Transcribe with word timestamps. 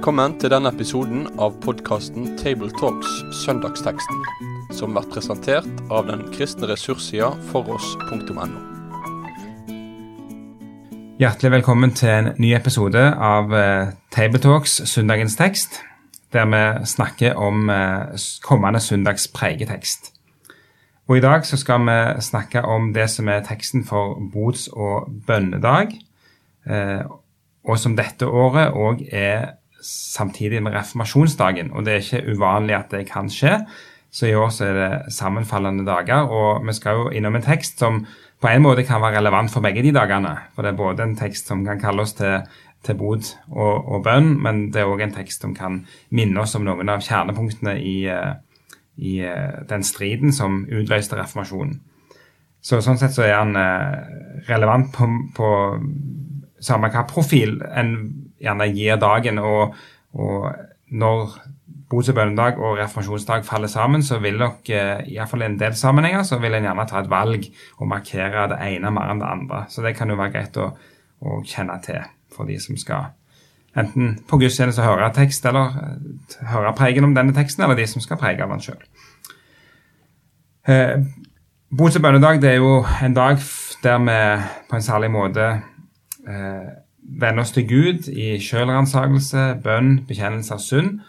Velkommen 0.00 0.38
til 0.40 0.48
denne 0.48 0.70
episoden 0.72 1.26
av 1.44 1.58
podkasten 1.60 2.30
Tabletalks 2.40 3.18
Søndagsteksten, 3.42 4.22
som 4.72 4.94
blir 4.96 5.04
presentert 5.12 5.82
av 5.92 6.06
den 6.08 6.22
kristne 6.32 6.70
ressurssida 6.70 7.28
foross.no. 7.50 8.46
Hjertelig 11.20 11.52
velkommen 11.58 11.92
til 11.92 12.14
en 12.14 12.30
ny 12.40 12.54
episode 12.56 13.04
av 13.12 13.52
eh, 13.52 13.92
Tabletalks 14.16 14.78
Søndagens 14.88 15.36
tekst, 15.36 15.82
der 16.32 16.48
vi 16.48 16.64
snakker 16.94 17.36
om 17.36 17.68
eh, 17.68 18.16
kommende 18.40 18.80
søndags 18.80 19.28
pregetekst. 19.28 20.14
Og 21.12 21.20
I 21.20 21.24
dag 21.28 21.44
så 21.44 21.60
skal 21.60 21.84
vi 21.84 22.00
snakke 22.24 22.64
om 22.64 22.94
det 22.96 23.10
som 23.12 23.28
er 23.28 23.44
teksten 23.44 23.84
for 23.84 24.16
bods- 24.32 24.70
og 24.72 25.12
bønnedag, 25.28 25.92
eh, 26.64 27.04
og 27.68 27.76
som 27.76 28.00
dette 28.00 28.24
året 28.24 28.72
òg 28.72 29.04
er 29.12 29.59
samtidig 29.82 30.62
med 30.62 30.74
reformasjonsdagen. 30.74 31.72
Og 31.72 31.84
det 31.84 31.92
er 31.94 32.04
ikke 32.04 32.34
uvanlig 32.36 32.76
at 32.76 32.90
det 32.92 33.06
kan 33.10 33.30
skje, 33.32 33.58
så 34.10 34.26
i 34.26 34.34
år 34.34 34.48
så 34.50 34.64
er 34.66 34.74
det 34.78 35.12
sammenfallende 35.14 35.86
dager. 35.86 36.26
Og 36.26 36.66
vi 36.66 36.74
skal 36.74 36.98
jo 36.98 37.10
innom 37.14 37.36
en 37.38 37.46
tekst 37.46 37.78
som 37.78 38.02
på 38.40 38.48
en 38.48 38.62
måte 38.64 38.84
kan 38.88 39.02
være 39.02 39.18
relevant 39.18 39.52
for 39.52 39.60
begge 39.60 39.82
de 39.82 39.92
dagene. 39.94 40.32
For 40.54 40.62
det 40.62 40.72
er 40.72 40.80
både 40.80 41.04
en 41.04 41.16
tekst 41.16 41.50
som 41.50 41.64
kan 41.66 41.80
kalle 41.80 42.02
oss 42.02 42.16
til, 42.18 42.40
til 42.86 42.96
bod 42.96 43.28
og, 43.50 43.88
og, 43.88 44.02
bønn, 44.04 44.32
men 44.42 44.70
det 44.72 44.82
er 44.82 44.90
òg 44.90 45.04
en 45.04 45.14
tekst 45.14 45.44
som 45.44 45.54
kan 45.54 45.84
minne 46.10 46.40
oss 46.40 46.56
om 46.56 46.64
noen 46.64 46.88
av 46.88 47.04
kjernepunktene 47.04 47.76
i, 47.78 47.96
eh, 48.08 48.32
i 48.96 49.20
eh, 49.28 49.60
den 49.68 49.84
striden 49.86 50.32
som 50.32 50.64
utløste 50.66 51.20
reformasjonen. 51.20 51.78
Så 52.60 52.80
Sånn 52.84 52.98
sett 53.00 53.14
så 53.16 53.24
er 53.24 53.38
han 53.38 53.54
eh, 53.56 54.10
relevant 54.48 54.90
på, 54.92 55.06
på 55.36 55.52
samme 56.60 56.90
hva 56.92 57.06
profil 57.08 57.60
en 57.70 57.94
gjerne 58.40 58.68
gir 58.74 59.00
dagen. 59.00 59.38
Og, 59.38 59.74
og 60.14 60.50
når 60.90 61.36
bots- 61.90 62.10
og 62.10 62.18
bønnedag 62.18 62.58
og 62.58 62.78
reformasjonsdag 62.78 63.44
faller 63.46 63.70
sammen, 63.70 64.02
så 64.02 64.18
vil 64.22 64.38
nok 64.38 64.66
hvert 64.66 65.30
fall 65.30 65.42
i 65.42 65.48
en 65.50 65.58
del 65.60 65.76
sammenhenger 65.78 66.26
så 66.26 66.38
vil 66.42 66.54
en 66.54 66.68
gjerne 66.68 66.88
ta 66.90 67.00
et 67.02 67.10
valg 67.10 67.46
og 67.78 67.90
markere 67.90 68.48
det 68.52 68.60
ene 68.70 68.92
mer 68.94 69.12
enn 69.12 69.22
det 69.22 69.30
andre. 69.30 69.64
Så 69.68 69.82
det 69.86 69.96
kan 69.98 70.10
jo 70.10 70.18
være 70.20 70.34
greit 70.36 70.60
å, 70.62 70.70
å 71.20 71.40
kjenne 71.46 71.80
til 71.84 72.04
for 72.30 72.46
de 72.46 72.58
som 72.62 72.78
skal 72.78 73.10
enten 73.78 74.16
på 74.28 74.38
gudstjeneste 74.40 74.84
høre 74.84 75.10
tekst, 75.14 75.46
eller 75.46 75.76
eh, 75.78 76.36
høre 76.50 76.74
pregen 76.78 77.06
om 77.06 77.14
denne 77.14 77.34
teksten, 77.36 77.64
eller 77.64 77.78
de 77.78 77.86
som 77.90 78.02
skal 78.02 78.18
prege 78.20 78.44
av 78.44 78.54
den 78.54 78.64
sjøl. 78.64 78.80
Eh, 80.68 80.96
Bots- 81.70 81.94
og 81.96 82.02
bønnedag 82.02 82.40
det 82.42 82.48
er 82.50 82.56
jo 82.58 82.80
en 82.82 83.14
dag 83.14 83.38
der 83.84 84.00
vi 84.02 84.16
på 84.68 84.76
en 84.76 84.82
særlig 84.82 85.10
måte 85.14 85.44
eh, 86.26 86.70
vende 87.18 87.42
oss 87.42 87.50
til 87.56 87.66
Gud 87.68 88.08
i 88.12 88.38
sjølransakelse, 88.42 89.54
bønn, 89.64 90.06
bekjennelse 90.08 90.54
av 90.54 90.60
synd. 90.62 91.00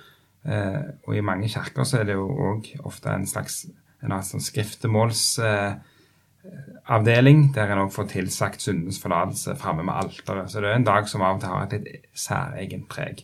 Eh, 0.46 0.82
og 1.06 1.18
i 1.18 1.22
mange 1.26 1.50
kirker 1.52 1.84
så 1.86 1.98
er 2.02 2.06
det 2.10 2.16
jo 2.18 2.26
òg 2.26 2.62
ofte 2.88 3.10
en 3.14 3.28
slags 3.30 3.56
en 4.02 4.24
sånn 4.26 4.42
skriftemålsavdeling, 4.42 7.40
eh, 7.46 7.54
der 7.54 7.68
en 7.70 7.84
òg 7.84 7.92
får 7.94 8.06
tilsagt 8.16 8.60
syndens 8.64 9.02
forlatelse 9.02 9.60
framme 9.62 9.84
med 9.86 9.94
alteret. 9.94 10.50
Så 10.50 10.58
det 10.62 10.70
er 10.72 10.78
en 10.80 10.88
dag 10.88 11.04
som 11.10 11.22
av 11.22 11.36
og 11.36 11.42
til 11.44 11.54
har 11.54 11.64
et 11.68 11.76
litt 11.78 12.08
særegent 12.18 12.88
preg. 12.90 13.16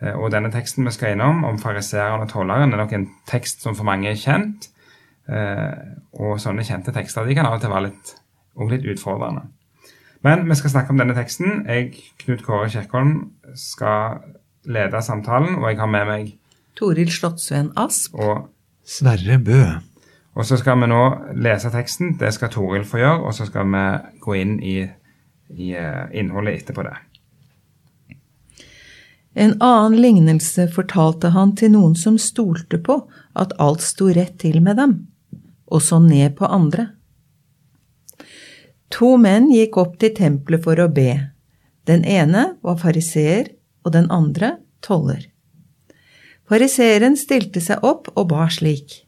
Eh, 0.00 0.14
og 0.14 0.32
denne 0.32 0.50
teksten 0.54 0.86
vi 0.86 0.92
skal 0.94 1.12
innom, 1.14 1.44
om 1.44 1.58
fariseeren 1.60 2.24
og 2.24 2.32
tolleren, 2.32 2.72
er 2.72 2.80
nok 2.80 2.94
en 2.96 3.10
tekst 3.28 3.62
som 3.62 3.76
for 3.76 3.84
mange 3.88 4.08
er 4.10 4.20
kjent. 4.20 4.60
Eh, 5.28 5.76
og 6.16 6.40
sånne 6.40 6.64
kjente 6.64 6.92
tekster 6.96 7.28
de 7.28 7.36
kan 7.36 7.46
av 7.46 7.58
og 7.58 7.62
til 7.62 7.74
være 7.74 7.86
litt, 7.90 8.06
litt 8.72 8.88
utfordrende. 8.94 9.42
Men 10.26 10.48
vi 10.48 10.56
skal 10.58 10.72
snakke 10.72 10.92
om 10.94 11.00
denne 11.00 11.14
teksten. 11.14 11.62
Jeg, 11.68 11.92
Knut 12.18 12.42
Kåre 12.46 12.68
Kjerkholm, 12.72 13.30
skal 13.54 14.18
lede 14.68 15.02
samtalen, 15.02 15.60
og 15.60 15.68
jeg 15.70 15.78
har 15.78 15.90
med 15.90 16.08
meg 16.08 16.32
Toril 16.78 17.10
Slottsveen 17.10 17.70
Asp. 17.78 18.14
Og 18.14 18.48
Sverre 18.86 19.38
Bø. 19.42 19.62
Og 20.38 20.46
så 20.46 20.58
skal 20.60 20.78
vi 20.78 20.88
nå 20.90 21.02
lese 21.42 21.70
teksten. 21.74 22.14
Det 22.18 22.30
skal 22.34 22.50
Toril 22.52 22.86
få 22.86 23.00
gjøre, 23.00 23.22
og 23.26 23.34
så 23.34 23.46
skal 23.48 23.66
vi 23.72 23.84
gå 24.22 24.36
inn 24.38 24.58
i, 24.62 24.76
i 25.54 25.70
uh, 25.74 26.06
innholdet 26.14 26.62
etterpå 26.62 26.86
det. 26.86 26.94
En 29.38 29.54
annen 29.62 29.98
lignelse 30.02 30.66
fortalte 30.74 31.30
han 31.34 31.54
til 31.58 31.74
noen 31.74 31.94
som 31.98 32.18
stolte 32.18 32.78
på 32.82 33.00
at 33.38 33.54
alt 33.62 33.84
sto 33.86 34.08
rett 34.14 34.38
til 34.42 34.58
med 34.62 34.78
dem, 34.80 34.94
og 35.70 35.82
så 35.84 36.00
ned 36.02 36.34
på 36.38 36.46
andre. 36.46 36.88
To 38.94 39.16
menn 39.20 39.50
gikk 39.52 39.76
opp 39.80 39.98
til 40.00 40.14
tempelet 40.16 40.64
for 40.64 40.80
å 40.80 40.88
be. 40.92 41.30
Den 41.88 42.04
ene 42.04 42.54
var 42.64 42.78
fariseer, 42.80 43.52
og 43.86 43.94
den 43.94 44.08
andre 44.12 44.58
toller. 44.84 45.22
Fariseeren 46.48 47.16
stilte 47.16 47.60
seg 47.64 47.84
opp 47.84 48.08
og 48.14 48.30
ba 48.32 48.48
slik. 48.52 49.02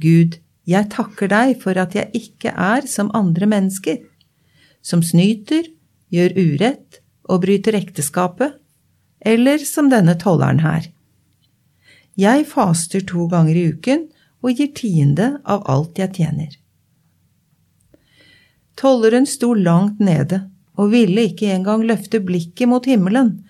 Gud, 0.00 0.38
jeg 0.66 0.90
takker 0.94 1.30
deg 1.30 1.58
for 1.62 1.78
at 1.78 1.94
jeg 1.98 2.10
ikke 2.16 2.54
er 2.54 2.86
som 2.90 3.10
andre 3.16 3.48
mennesker, 3.50 3.98
som 4.82 5.02
snyter, 5.04 5.66
gjør 6.10 6.34
urett 6.38 7.00
og 7.30 7.42
bryter 7.44 7.76
ekteskapet, 7.78 8.56
eller 9.20 9.62
som 9.66 9.90
denne 9.92 10.16
tolleren 10.18 10.62
her. 10.64 10.88
Jeg 12.18 12.46
faster 12.50 13.04
to 13.06 13.26
ganger 13.30 13.58
i 13.58 13.66
uken 13.74 14.08
og 14.42 14.56
gir 14.56 14.72
tiende 14.74 15.36
av 15.44 15.66
alt 15.70 16.00
jeg 16.00 16.16
tjener. 16.16 16.59
Tolleren 18.80 19.26
sto 19.28 19.52
langt 19.52 20.00
nede 20.00 20.46
og 20.80 20.94
ville 20.94 21.26
ikke 21.28 21.50
engang 21.52 21.84
løfte 21.84 22.22
blikket 22.24 22.68
mot 22.70 22.86
himmelen, 22.88 23.42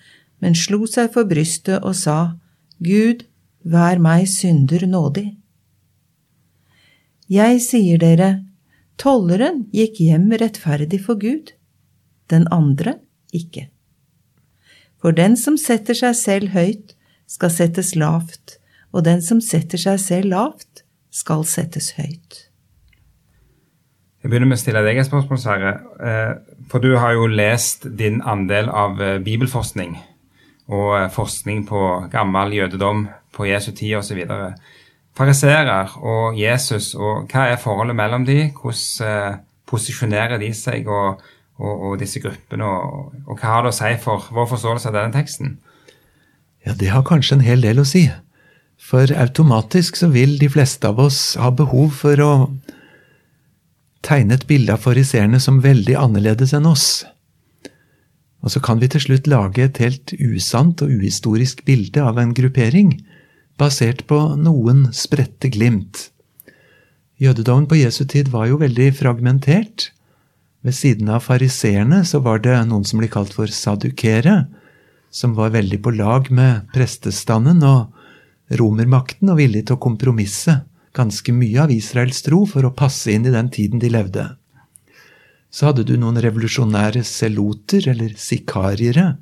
men 0.42 0.56
slo 0.58 0.88
seg 0.90 1.12
for 1.14 1.28
brystet 1.30 1.84
og 1.86 1.94
sa, 1.94 2.34
Gud, 2.82 3.22
vær 3.62 4.00
meg 4.02 4.26
synder 4.30 4.86
nådig. 4.90 5.28
Jeg 7.30 7.60
sier 7.62 8.00
dere, 8.02 8.30
tolleren 8.98 9.68
gikk 9.70 10.00
hjem 10.02 10.32
rettferdig 10.34 10.98
for 11.04 11.20
Gud, 11.20 11.54
den 12.32 12.48
andre 12.50 12.96
ikke. 13.30 13.68
For 14.98 15.14
den 15.14 15.38
som 15.38 15.54
setter 15.60 15.94
seg 15.94 16.18
selv 16.18 16.56
høyt, 16.56 16.96
skal 17.30 17.54
settes 17.54 17.94
lavt, 17.94 18.58
og 18.90 19.06
den 19.06 19.22
som 19.22 19.38
setter 19.38 19.78
seg 19.78 20.02
selv 20.02 20.34
lavt, 20.34 20.82
skal 21.14 21.46
settes 21.46 21.94
høyt. 21.94 22.49
Jeg 24.20 24.28
begynner 24.28 24.50
med 24.50 24.58
å 24.58 24.60
stille 24.60 24.82
deg 24.84 24.98
et 25.00 25.08
spørsmål, 25.08 25.38
Sverre. 25.40 25.70
Eh, 26.04 26.32
for 26.68 26.84
du 26.84 26.92
har 27.00 27.14
jo 27.16 27.28
lest 27.30 27.86
din 27.96 28.20
andel 28.28 28.68
av 28.68 29.00
eh, 29.00 29.16
bibelforskning 29.24 29.94
og 30.68 30.90
eh, 30.98 31.06
forskning 31.14 31.62
på 31.68 31.84
gammel 32.12 32.52
jødedom 32.58 33.06
på 33.32 33.48
Jesu 33.48 33.70
tid 33.72 33.96
osv. 33.96 34.20
Fariserer 35.16 35.96
og 36.04 36.36
Jesus, 36.36 36.92
og 36.94 37.32
hva 37.32 37.46
er 37.48 37.62
forholdet 37.62 37.96
mellom 37.96 38.26
de? 38.28 38.50
Hvordan 38.60 39.40
posisjonerer 39.70 40.40
de 40.42 40.50
seg 40.56 40.88
og, 40.90 41.22
og, 41.56 41.72
og 41.72 41.96
disse 42.00 42.20
gruppene, 42.20 42.66
og, 42.66 43.14
og, 43.24 43.36
hva 43.38 43.54
har 43.54 43.64
det 43.64 43.72
å 43.72 43.78
si 43.78 43.94
for 44.02 44.28
vår 44.34 44.50
forståelse 44.52 44.90
av 44.90 44.98
denne 44.98 45.14
teksten? 45.16 45.54
Ja, 46.66 46.74
det 46.76 46.90
har 46.92 47.06
kanskje 47.08 47.38
en 47.38 47.46
hel 47.46 47.64
del 47.64 47.80
å 47.80 47.88
si. 47.88 48.04
For 48.80 49.08
automatisk 49.16 49.96
så 49.96 50.10
vil 50.12 50.36
de 50.40 50.50
fleste 50.52 50.92
av 50.92 51.00
oss 51.00 51.38
ha 51.40 51.48
behov 51.54 51.94
for 52.02 52.20
å 52.24 52.32
tegne 54.06 54.36
et 54.36 54.46
bilde 54.48 54.74
av 54.74 54.84
fariseerne 54.84 55.40
som 55.42 55.60
veldig 55.64 55.96
annerledes 56.00 56.54
enn 56.56 56.68
oss. 56.68 57.04
Og 58.40 58.52
så 58.54 58.62
kan 58.64 58.80
vi 58.80 58.88
til 58.88 59.04
slutt 59.04 59.28
lage 59.28 59.66
et 59.66 59.80
helt 59.82 60.14
usant 60.16 60.80
og 60.84 60.92
uhistorisk 61.00 61.64
bilde 61.66 62.02
av 62.02 62.18
en 62.20 62.32
gruppering, 62.36 62.94
basert 63.60 64.06
på 64.08 64.18
noen 64.40 64.86
spredte 64.96 65.50
glimt. 65.52 66.08
Jødedommen 67.20 67.68
på 67.68 67.76
Jesu 67.82 68.06
tid 68.08 68.30
var 68.32 68.48
jo 68.48 68.62
veldig 68.62 68.88
fragmentert. 68.96 69.90
Ved 70.64 70.76
siden 70.76 71.10
av 71.12 71.26
fariseerne 71.26 72.00
så 72.08 72.22
var 72.24 72.40
det 72.40 72.56
noen 72.70 72.86
som 72.88 73.00
ble 73.00 73.10
kalt 73.12 73.34
for 73.36 73.52
sadukere, 73.52 74.46
som 75.12 75.34
var 75.36 75.52
veldig 75.52 75.82
på 75.84 75.92
lag 75.98 76.30
med 76.32 76.70
prestestanden 76.72 77.60
og 77.66 78.56
romermakten 78.56 79.28
og 79.32 79.40
villig 79.40 79.66
til 79.66 79.76
å 79.76 79.82
kompromisse 79.82 80.62
ganske 80.96 81.32
mye 81.34 81.62
av 81.64 81.72
Israels 81.74 82.22
tro 82.26 82.44
for 82.48 82.66
å 82.66 82.74
passe 82.74 83.12
inn 83.12 83.26
i 83.28 83.34
den 83.34 83.50
tiden 83.52 83.82
de 83.82 83.90
levde. 83.92 84.26
Så 85.50 85.70
hadde 85.70 85.84
du 85.86 85.96
noen 85.98 86.20
revolusjonære 86.22 87.02
seloter, 87.06 87.88
eller 87.90 88.14
sikariere. 88.18 89.16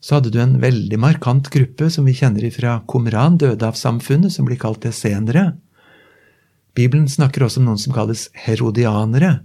Så 0.00 0.18
hadde 0.18 0.30
du 0.30 0.38
en 0.42 0.58
veldig 0.62 0.98
markant 1.02 1.48
gruppe 1.50 1.88
som 1.90 2.06
vi 2.06 2.14
kjenner 2.14 2.46
fra 2.54 2.78
Qumran, 2.90 3.38
dødehavssamfunnet, 3.42 4.34
som 4.34 4.46
blir 4.46 4.60
kalt 4.62 4.84
det 4.86 4.94
senere. 4.94 5.56
Bibelen 6.76 7.08
snakker 7.10 7.46
også 7.46 7.62
om 7.62 7.70
noen 7.70 7.80
som 7.80 7.94
kalles 7.96 8.28
herodianere, 8.46 9.40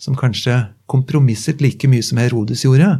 som 0.00 0.16
kanskje 0.18 0.56
kompromisset 0.90 1.60
like 1.62 1.86
mye 1.90 2.02
som 2.02 2.18
Herodes 2.18 2.64
gjorde. 2.64 2.96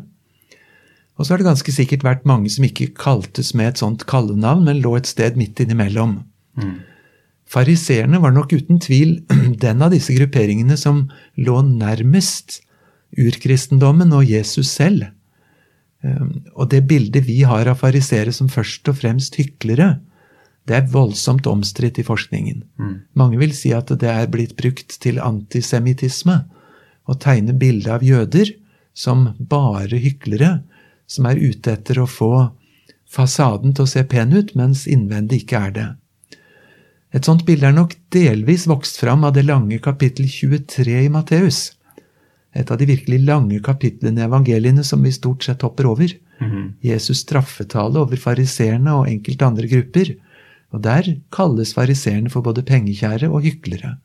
Og 1.16 1.26
så 1.26 1.32
har 1.32 1.40
det 1.40 1.48
ganske 1.48 1.72
sikkert 1.74 2.04
vært 2.04 2.28
mange 2.28 2.52
som 2.52 2.64
ikke 2.64 2.92
kaltes 2.96 3.54
med 3.56 3.72
et 3.72 3.80
sånt 3.80 4.06
kallenavn, 4.08 4.68
men 4.68 4.82
lå 4.84 4.94
et 4.96 5.08
sted 5.08 5.36
midt 5.40 5.60
innimellom. 5.64 6.20
Mm. 6.60 6.76
Fariseerne 7.50 8.20
var 8.22 8.34
nok 8.34 8.52
uten 8.54 8.78
tvil 8.82 9.16
den 9.64 9.82
av 9.82 9.94
disse 9.94 10.14
grupperingene 10.14 10.76
som 10.78 11.08
lå 11.40 11.60
nærmest 11.66 12.60
urkristendommen 13.18 14.12
og 14.14 14.28
Jesus 14.28 14.70
selv. 14.70 15.08
Um, 16.00 16.46
og 16.54 16.70
det 16.72 16.84
bildet 16.88 17.26
vi 17.26 17.42
har 17.44 17.68
av 17.68 17.80
fariseere 17.82 18.32
som 18.32 18.48
først 18.48 18.88
og 18.88 19.00
fremst 19.02 19.36
hyklere, 19.40 19.98
det 20.68 20.76
er 20.76 20.90
voldsomt 20.92 21.48
omstridt 21.50 21.98
i 21.98 22.06
forskningen. 22.06 22.62
Mange 23.18 23.40
vil 23.40 23.52
si 23.56 23.72
at 23.74 23.90
det 23.98 24.06
er 24.06 24.28
blitt 24.30 24.54
brukt 24.60 25.00
til 25.02 25.18
antisemittisme. 25.18 26.36
Å 27.10 27.16
tegne 27.18 27.56
bilde 27.58 27.90
av 27.90 28.04
jøder 28.06 28.52
som 28.94 29.32
bare 29.38 29.98
hyklere, 29.98 30.60
som 31.10 31.26
er 31.26 31.40
ute 31.40 31.74
etter 31.74 31.98
å 31.98 32.06
få 32.06 32.50
fasaden 33.10 33.74
til 33.74 33.88
å 33.88 33.90
se 33.90 34.04
pen 34.06 34.36
ut, 34.36 34.54
mens 34.54 34.86
innvendig 34.86 35.42
ikke 35.42 35.64
er 35.66 35.74
det. 35.74 35.88
Et 37.10 37.26
sånt 37.26 37.42
bilde 37.46 37.66
er 37.66 37.74
nok 37.74 37.96
delvis 38.14 38.68
vokst 38.70 39.00
fram 39.02 39.24
av 39.26 39.34
det 39.34 39.46
lange 39.48 39.80
kapittel 39.82 40.28
23 40.30 41.04
i 41.04 41.10
Matteus. 41.10 41.72
Et 42.54 42.70
av 42.70 42.78
de 42.78 42.86
virkelig 42.86 43.20
lange 43.26 43.58
kapitlene 43.62 44.22
i 44.22 44.26
evangeliene 44.26 44.84
som 44.86 45.02
vi 45.02 45.12
stort 45.14 45.46
sett 45.46 45.62
hopper 45.66 45.88
over. 45.90 46.12
Jesus' 46.82 47.24
straffetale 47.24 48.00
over 48.00 48.16
fariseerne 48.16 48.94
og 48.96 49.08
enkelte 49.10 49.46
andre 49.46 49.70
grupper. 49.70 50.14
Og 50.70 50.82
der 50.86 51.16
kalles 51.34 51.74
fariseerne 51.74 52.30
for 52.30 52.46
både 52.46 52.64
pengekjære 52.66 53.28
og 53.28 53.42
hyklere. 53.44 53.96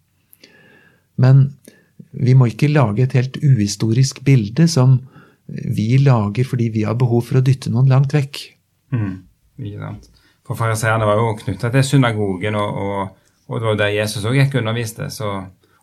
Men 1.21 1.51
vi 2.11 2.33
må 2.33 2.49
ikke 2.49 2.71
lage 2.71 3.05
et 3.05 3.15
helt 3.15 3.37
uhistorisk 3.43 4.23
bilde 4.25 4.67
som 4.71 4.99
vi 5.47 5.95
lager 6.01 6.47
fordi 6.47 6.71
vi 6.73 6.83
har 6.87 6.97
behov 6.97 7.27
for 7.27 7.39
å 7.39 7.45
dytte 7.45 7.71
noen 7.71 7.89
langt 7.91 8.15
vekk. 8.15 8.41
Mm, 8.95 9.15
ikke 9.61 9.81
sant. 9.83 10.09
For 10.45 10.57
fariseerne 10.57 11.07
var 11.07 11.17
jo 11.17 11.35
knytta 11.39 11.71
til 11.73 11.83
synagogen, 11.83 12.55
og, 12.55 12.81
og, 12.81 13.29
og, 13.47 13.59
det 13.59 13.65
var 13.65 13.73
jo 13.73 13.81
der 13.81 13.95
Jesus 13.95 14.25
òg 14.25 14.37
gikk 14.37 14.57
og 14.57 14.63
underviste. 14.63 15.09
Så, 15.13 15.31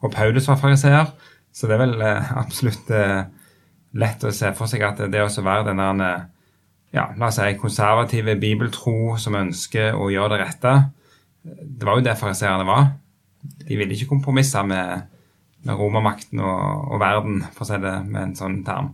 og 0.02 0.12
Paulus 0.14 0.46
var 0.48 0.60
fariseer, 0.60 1.10
så 1.52 1.68
det 1.68 1.76
er 1.76 1.82
vel 1.82 1.96
eh, 2.06 2.30
absolutt 2.38 2.92
eh, 2.94 3.24
lett 3.98 4.24
å 4.24 4.32
se 4.32 4.52
for 4.56 4.70
seg 4.70 4.84
at 4.86 5.02
det 5.12 5.24
å 5.24 5.44
være 5.44 5.66
den 5.70 5.82
der 5.82 6.06
eh, 6.06 6.28
ja, 6.92 7.08
la 7.16 7.30
oss 7.30 7.38
si, 7.40 7.54
konservative 7.60 8.36
bibeltro 8.40 9.16
som 9.20 9.38
ønsker 9.38 9.96
å 9.96 10.10
gjøre 10.12 10.34
det 10.34 10.42
rette. 10.42 10.74
Det 11.42 11.88
var 11.88 11.98
jo 11.98 12.04
det 12.04 12.18
fariseerne 12.20 12.66
var. 12.68 12.90
De 13.42 13.78
ville 13.78 13.96
ikke 13.96 14.10
kompromisse 14.12 14.60
med, 14.66 15.08
med 15.64 15.78
romermakten 15.78 16.42
og, 16.44 16.92
og, 16.92 16.98
verden, 17.02 17.40
for 17.54 17.64
å 17.64 17.70
si 17.70 17.80
det 17.82 17.94
med 18.06 18.20
en 18.26 18.36
sånn 18.38 18.60
term. 18.66 18.92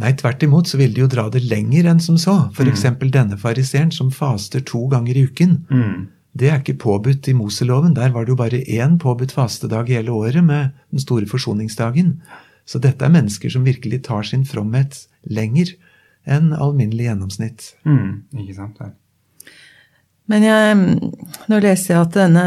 Nei, 0.00 0.12
tvert 0.16 0.42
imot 0.46 0.70
så 0.70 0.78
ville 0.80 0.94
de 0.96 1.02
jo 1.02 1.10
dra 1.10 1.26
det 1.32 1.42
lenger 1.44 1.90
enn 1.90 2.00
som 2.00 2.16
så. 2.20 2.36
F.eks. 2.54 2.84
Mm. 2.86 3.10
denne 3.12 3.38
fariseeren 3.40 3.90
som 3.92 4.12
faster 4.14 4.62
to 4.64 4.86
ganger 4.92 5.16
i 5.18 5.26
uken. 5.28 5.58
Mm. 5.70 6.08
Det 6.32 6.48
er 6.48 6.60
ikke 6.60 6.78
påbudt 6.84 7.28
i 7.28 7.34
Moseloven. 7.34 7.96
Der 7.96 8.12
var 8.14 8.24
det 8.24 8.32
jo 8.32 8.38
bare 8.38 8.62
én 8.62 8.98
påbudt 9.02 9.34
fastedag 9.34 9.90
i 9.90 9.98
hele 9.98 10.14
året 10.14 10.44
med 10.44 10.70
den 10.90 11.02
store 11.02 11.26
forsoningsdagen. 11.26 12.20
Så 12.64 12.78
dette 12.78 13.04
er 13.04 13.12
mennesker 13.12 13.50
som 13.50 13.66
virkelig 13.66 14.04
tar 14.06 14.22
sin 14.22 14.46
fromhet 14.46 15.06
lenger 15.26 15.74
enn 16.28 16.52
alminnelig 16.54 17.08
gjennomsnitt. 17.08 17.72
Mm, 17.84 18.22
ikke 18.38 18.56
sant 18.56 18.78
det. 18.78 18.92
Men 20.30 20.46
jeg, 20.46 20.76
nå 21.50 21.58
leser 21.58 21.94
jeg 21.96 22.04
at 22.04 22.14
denne, 22.14 22.44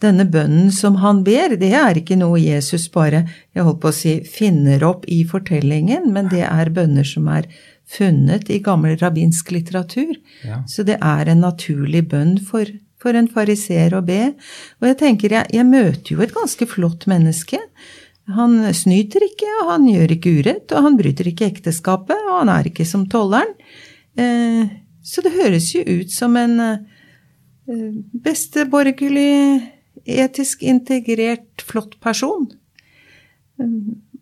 denne 0.00 0.24
bønnen 0.28 0.70
som 0.72 0.98
han 1.02 1.22
ber, 1.26 1.56
det 1.60 1.72
er 1.76 1.98
ikke 2.00 2.18
noe 2.18 2.40
Jesus 2.40 2.88
bare 2.92 3.24
jeg 3.54 3.66
holdt 3.66 3.80
på 3.82 3.90
å 3.90 3.96
si, 3.96 4.14
finner 4.24 4.84
opp 4.86 5.04
i 5.10 5.22
fortellingen, 5.28 6.08
men 6.14 6.30
det 6.32 6.44
er 6.46 6.72
bønner 6.74 7.06
som 7.06 7.28
er 7.32 7.48
funnet 7.90 8.50
i 8.50 8.60
gammel 8.64 8.96
rabbinsk 9.00 9.50
litteratur. 9.52 10.14
Ja. 10.46 10.62
Så 10.68 10.86
det 10.86 11.00
er 11.02 11.30
en 11.30 11.42
naturlig 11.44 12.04
bønn 12.12 12.36
for, 12.46 12.68
for 13.02 13.18
en 13.18 13.28
fariseer 13.30 13.96
å 13.96 14.04
be. 14.06 14.34
Og 14.80 14.90
jeg 14.92 15.00
tenker, 15.02 15.34
jeg, 15.36 15.50
jeg 15.56 15.68
møter 15.68 16.14
jo 16.14 16.22
et 16.24 16.36
ganske 16.36 16.68
flott 16.70 17.08
menneske. 17.10 17.60
Han 18.36 18.62
snyter 18.76 19.24
ikke, 19.26 19.48
og 19.64 19.72
han 19.72 19.88
gjør 19.90 20.14
ikke 20.14 20.36
urett, 20.38 20.70
og 20.70 20.86
han 20.86 20.98
bryter 21.00 21.30
ikke 21.32 21.48
ekteskapet, 21.50 22.28
og 22.28 22.42
han 22.42 22.52
er 22.52 22.70
ikke 22.70 22.86
som 22.86 23.08
tolleren. 23.10 23.56
Eh, 24.18 24.70
så 25.02 25.24
det 25.24 25.34
høres 25.34 25.72
jo 25.74 25.82
ut 25.82 26.12
som 26.14 26.36
en 26.38 26.56
eh, 26.62 27.90
besteborgerlig, 28.26 29.60
etisk 30.04 30.62
integrert, 30.62 31.64
flott 31.66 31.98
person. 32.00 32.48
Eh, 33.60 33.74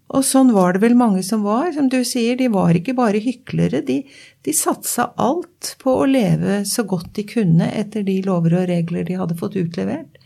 og 0.08 0.24
sånn 0.24 0.54
var 0.56 0.72
det 0.72 0.80
vel 0.86 0.96
mange 0.96 1.22
som 1.26 1.42
var. 1.44 1.68
Som 1.76 1.90
du 1.92 2.00
sier, 2.06 2.38
de 2.38 2.48
var 2.52 2.76
ikke 2.76 2.96
bare 2.96 3.20
hyklere. 3.20 3.82
De, 3.84 4.00
de 4.44 4.54
satsa 4.56 5.10
alt 5.20 5.74
på 5.82 5.98
å 6.00 6.06
leve 6.08 6.62
så 6.68 6.86
godt 6.88 7.12
de 7.18 7.26
kunne 7.28 7.68
etter 7.76 8.06
de 8.06 8.20
lover 8.24 8.56
og 8.62 8.70
regler 8.70 9.04
de 9.04 9.18
hadde 9.20 9.36
fått 9.36 9.58
utlevert. 9.60 10.16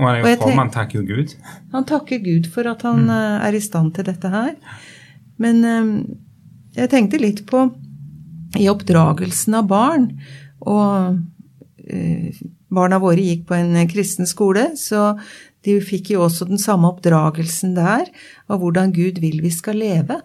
Og 0.00 0.06
han 0.06 0.16
er 0.16 0.22
jo 0.22 0.32
jeg 0.32 0.40
tenk- 0.40 0.58
han 0.58 0.74
takker 0.74 0.98
jo 0.98 1.04
Gud. 1.06 1.36
Han 1.76 1.86
takker 1.86 2.24
Gud 2.24 2.50
for 2.50 2.66
at 2.70 2.82
han 2.88 3.04
mm. 3.06 3.14
er 3.46 3.54
i 3.54 3.62
stand 3.62 3.94
til 3.94 4.08
dette 4.10 4.32
her. 4.32 4.56
Men 5.38 5.62
eh, 5.64 5.92
jeg 6.80 6.90
tenkte 6.90 7.22
litt 7.22 7.44
på 7.46 7.68
i 8.58 8.66
oppdragelsen 8.70 9.54
av 9.60 9.68
barn, 9.70 10.08
og 10.66 11.20
eh, 11.86 12.34
barna 12.70 13.00
våre 13.02 13.22
gikk 13.22 13.46
på 13.48 13.56
en 13.58 13.76
kristen 13.90 14.28
skole, 14.28 14.70
så 14.78 15.14
de 15.66 15.76
fikk 15.84 16.14
jo 16.14 16.24
også 16.24 16.48
den 16.48 16.60
samme 16.60 16.88
oppdragelsen 16.94 17.74
der 17.76 18.08
av 18.48 18.62
hvordan 18.62 18.94
Gud 18.96 19.20
vil 19.22 19.42
vi 19.44 19.52
skal 19.52 19.80
leve. 19.82 20.20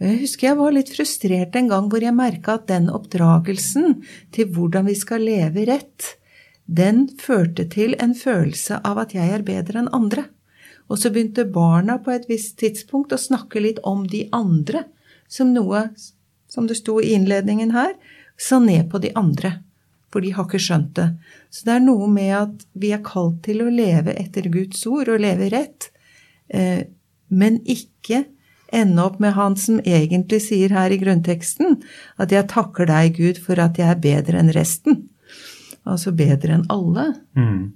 Jeg 0.00 0.22
husker 0.22 0.48
jeg 0.48 0.58
var 0.58 0.72
litt 0.74 0.90
frustrert 0.94 1.56
en 1.58 1.68
gang 1.70 1.90
hvor 1.92 2.02
jeg 2.02 2.16
merka 2.16 2.56
at 2.56 2.66
den 2.70 2.88
oppdragelsen 2.90 4.00
til 4.34 4.48
hvordan 4.54 4.88
vi 4.88 4.96
skal 4.98 5.22
leve 5.28 5.66
rett, 5.68 6.16
den 6.70 7.08
førte 7.20 7.66
til 7.68 7.96
en 8.00 8.14
følelse 8.14 8.78
av 8.86 9.02
at 9.02 9.14
jeg 9.16 9.28
er 9.34 9.44
bedre 9.46 9.82
enn 9.82 9.90
andre. 9.94 10.24
Og 10.90 10.98
så 10.98 11.10
begynte 11.12 11.44
barna 11.46 11.98
på 12.02 12.14
et 12.14 12.28
visst 12.30 12.56
tidspunkt 12.62 13.12
å 13.14 13.20
snakke 13.20 13.62
litt 13.62 13.78
om 13.86 14.06
de 14.10 14.24
andre, 14.34 14.86
som 15.30 15.52
noe, 15.54 15.90
som 16.50 16.66
det 16.66 16.80
sto 16.80 16.96
i 17.02 17.12
innledningen 17.14 17.74
her, 17.74 17.92
så 18.40 18.58
ned 18.62 18.88
på 18.90 18.98
de 19.02 19.12
andre. 19.18 19.60
For 20.10 20.24
de 20.24 20.32
har 20.34 20.48
ikke 20.48 20.62
skjønt 20.62 20.92
det. 20.98 21.06
Så 21.54 21.66
det 21.68 21.76
er 21.76 21.84
noe 21.84 22.08
med 22.10 22.32
at 22.34 22.66
vi 22.82 22.90
er 22.94 23.04
kalt 23.06 23.42
til 23.46 23.62
å 23.62 23.70
leve 23.70 24.16
etter 24.18 24.48
Guds 24.50 24.82
ord 24.90 25.12
og 25.12 25.22
leve 25.22 25.50
rett, 25.52 25.90
eh, 26.50 26.82
men 27.30 27.60
ikke 27.62 28.24
ende 28.74 29.02
opp 29.02 29.18
med 29.22 29.34
han 29.34 29.56
som 29.58 29.80
egentlig 29.82 30.42
sier 30.46 30.74
her 30.74 30.92
i 30.94 30.98
grunnteksten, 31.00 31.80
at 32.22 32.34
jeg 32.34 32.50
takker 32.50 32.90
deg, 32.90 33.18
Gud, 33.18 33.40
for 33.42 33.58
at 33.62 33.78
jeg 33.78 33.90
er 33.90 34.02
bedre 34.02 34.42
enn 34.42 34.52
resten. 34.54 35.04
Altså 35.88 36.12
bedre 36.14 36.58
enn 36.58 36.66
alle. 36.70 37.06
Mm. 37.38 37.70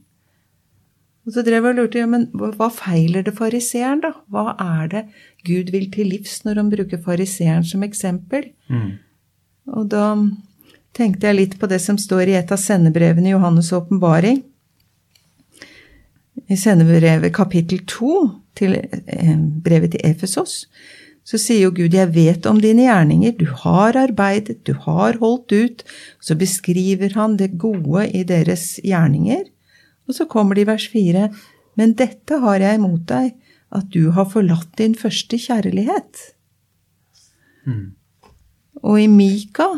Og 1.25 1.33
så 1.33 1.45
drev 1.45 1.65
jeg 1.65 1.73
og 1.73 1.79
lurte, 1.79 2.03
ja, 2.03 2.09
men 2.11 2.27
hva 2.37 2.69
feiler 2.73 3.25
det 3.25 3.33
fariseeren, 3.39 4.03
da? 4.05 4.13
Hva 4.31 4.53
er 4.61 4.91
det 4.93 5.05
Gud 5.49 5.73
vil 5.73 5.87
til 5.93 6.11
livs 6.13 6.43
når 6.45 6.61
han 6.61 6.73
bruker 6.73 7.01
fariseeren 7.05 7.65
som 7.67 7.87
eksempel? 7.87 8.51
Mm. 8.69 8.99
Og 9.73 9.89
da 9.93 10.11
tenkte 10.95 11.29
jeg 11.29 11.39
litt 11.39 11.55
på 11.61 11.69
det 11.71 11.81
som 11.83 11.99
står 12.01 12.31
i 12.31 12.37
et 12.39 12.53
av 12.55 12.61
sendebrevene 12.61 13.31
i 13.31 13.35
Johannes' 13.35 13.73
åpenbaring. 13.75 14.43
I 16.51 16.57
sendebrevet 16.61 17.33
kapittel 17.35 17.81
2 17.89 18.17
til 18.59 18.77
eh, 18.79 19.37
brevet 19.65 19.95
til 19.95 20.05
Efesos, 20.07 20.65
så 21.25 21.41
sier 21.41 21.63
jo 21.65 21.73
Gud, 21.73 21.95
jeg 21.97 22.13
vet 22.13 22.45
om 22.47 22.59
dine 22.61 22.85
gjerninger, 22.85 23.33
du 23.39 23.47
har 23.65 23.97
arbeidet, 23.97 24.59
du 24.69 24.75
har 24.85 25.17
holdt 25.23 25.55
ut. 25.57 25.85
Så 26.21 26.37
beskriver 26.37 27.17
han 27.17 27.39
det 27.41 27.55
gode 27.57 28.05
i 28.13 28.27
deres 28.29 28.75
gjerninger. 28.85 29.47
Og 30.05 30.19
så 30.19 30.29
kommer 30.29 30.55
det 30.55 30.67
i 30.67 30.69
vers 30.69 30.85
4, 30.93 31.31
men 31.81 31.97
dette 31.97 32.43
har 32.43 32.61
jeg 32.61 32.77
imot 32.77 33.07
deg, 33.09 33.33
at 33.75 33.89
du 33.97 34.13
har 34.15 34.29
forlatt 34.31 34.77
din 34.79 34.93
første 34.95 35.41
kjærlighet. 35.41 36.27
Og 38.85 39.01
i 39.01 39.09
Mika 39.09 39.71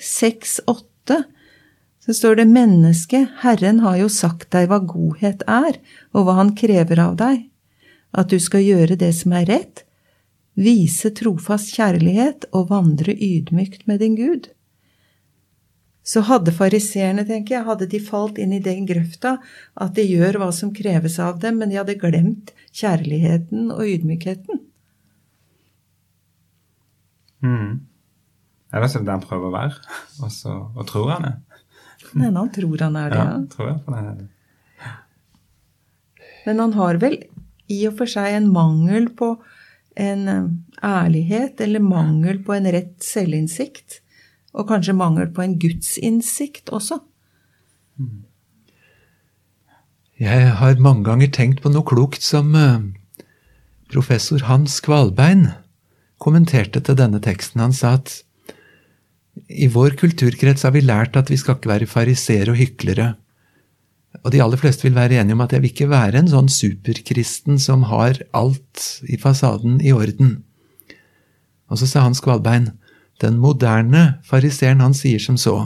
6,8 0.00 1.22
så 2.06 2.14
står 2.14 2.36
det 2.36 2.46
menneske, 2.46 3.24
Herren 3.42 3.80
har 3.82 3.96
jo 3.98 4.08
sagt 4.12 4.52
deg 4.54 4.68
hva 4.70 4.78
godhet 4.78 5.40
er, 5.50 5.80
og 6.14 6.28
hva 6.28 6.36
han 6.38 6.52
krever 6.58 7.00
av 7.02 7.16
deg, 7.18 7.48
at 8.14 8.30
du 8.30 8.38
skal 8.42 8.62
gjøre 8.62 8.98
det 9.00 9.10
som 9.18 9.34
er 9.34 9.48
rett, 9.50 9.82
vise 10.54 11.10
trofast 11.18 11.74
kjærlighet 11.74 12.46
og 12.54 12.70
vandre 12.70 13.10
ydmykt 13.12 13.88
med 13.90 14.04
din 14.04 14.14
Gud. 14.16 14.46
Så 16.06 16.22
hadde 16.28 16.54
fariseerne, 16.54 17.26
tenker 17.26 17.56
jeg, 17.56 17.66
hadde 17.66 17.90
de 17.90 17.98
falt 17.98 18.38
inn 18.38 18.54
i 18.54 18.62
den 18.62 18.86
grøfta 18.86 19.40
at 19.74 19.98
de 19.98 20.06
gjør 20.06 20.38
hva 20.38 20.52
som 20.54 20.70
kreves 20.70 21.18
av 21.18 21.42
dem, 21.42 21.58
men 21.58 21.74
de 21.74 21.80
hadde 21.80 21.98
glemt 21.98 22.54
kjærligheten 22.70 23.72
og 23.74 23.82
ydmykheten. 23.82 24.62
Mm. 27.42 27.82
Er 28.76 28.84
det 28.84 29.02
det 29.06 29.14
han 29.14 29.24
prøver 29.24 29.48
å 29.48 29.54
være, 29.54 29.98
og 30.20 30.32
så 30.32 30.54
og 30.76 30.86
tror 30.90 31.14
han 31.14 31.28
er. 31.30 31.36
Men 32.12 32.36
han 32.36 32.50
tror 32.52 32.82
han 32.84 32.96
er 33.00 33.12
det, 33.12 33.18
Ja, 33.18 33.28
ja. 33.32 33.44
tror 33.52 33.70
jeg 33.70 33.78
på 33.86 33.94
det. 33.96 34.28
Men 36.46 36.60
han 36.62 36.74
har 36.76 37.00
vel 37.02 37.16
i 37.72 37.80
og 37.88 37.96
for 37.98 38.10
seg 38.10 38.36
en 38.36 38.50
mangel 38.54 39.08
på 39.18 39.32
en 39.96 40.28
eh, 40.28 40.44
ærlighet, 40.86 41.60
eller 41.64 41.82
mangel 41.82 42.42
på 42.44 42.54
en 42.54 42.68
rett 42.70 43.02
selvinnsikt. 43.02 44.02
Og 44.56 44.68
kanskje 44.68 44.94
mangel 44.96 45.32
på 45.34 45.42
en 45.42 45.56
gudsinnsikt 45.60 46.70
også. 46.72 47.00
Jeg 50.20 50.52
har 50.60 50.78
mange 50.80 51.04
ganger 51.08 51.32
tenkt 51.32 51.62
på 51.64 51.72
noe 51.72 51.84
klokt 51.84 52.24
som 52.24 52.54
eh, 52.56 52.78
professor 53.92 54.46
Hans 54.48 54.78
Kvalbein 54.84 55.48
kommenterte 56.22 56.80
til 56.80 56.96
denne 56.96 57.20
teksten. 57.24 57.60
Han 57.60 57.74
sa 57.76 57.96
at 57.98 58.22
I 59.48 59.68
vår 59.72 59.96
kulturkrets 60.00 60.64
har 60.64 60.72
vi 60.74 60.82
lært 60.84 61.16
at 61.18 61.30
vi 61.30 61.38
skal 61.40 61.58
ikke 61.58 61.72
være 61.72 61.88
fariseere 61.90 62.54
og 62.54 62.60
hyklere. 62.60 63.12
Og 64.24 64.32
de 64.32 64.40
aller 64.42 64.60
fleste 64.60 64.86
vil 64.86 64.96
være 64.96 65.20
enige 65.20 65.36
om 65.36 65.44
at 65.44 65.52
jeg 65.52 65.62
vil 65.62 65.72
ikke 65.74 65.90
være 65.92 66.22
en 66.22 66.30
sånn 66.32 66.48
superkristen 66.50 67.60
som 67.62 67.84
har 67.90 68.22
alt 68.36 68.86
i 69.04 69.18
fasaden 69.20 69.78
i 69.84 69.92
orden. 69.92 70.38
Og 71.68 71.80
så 71.80 71.88
sa 71.90 72.06
Hans 72.06 72.22
Kvalbein, 72.24 72.70
den 73.20 73.38
moderne 73.42 74.18
fariseeren, 74.24 74.82
han 74.84 74.96
sier 74.96 75.20
som 75.22 75.38
så. 75.40 75.56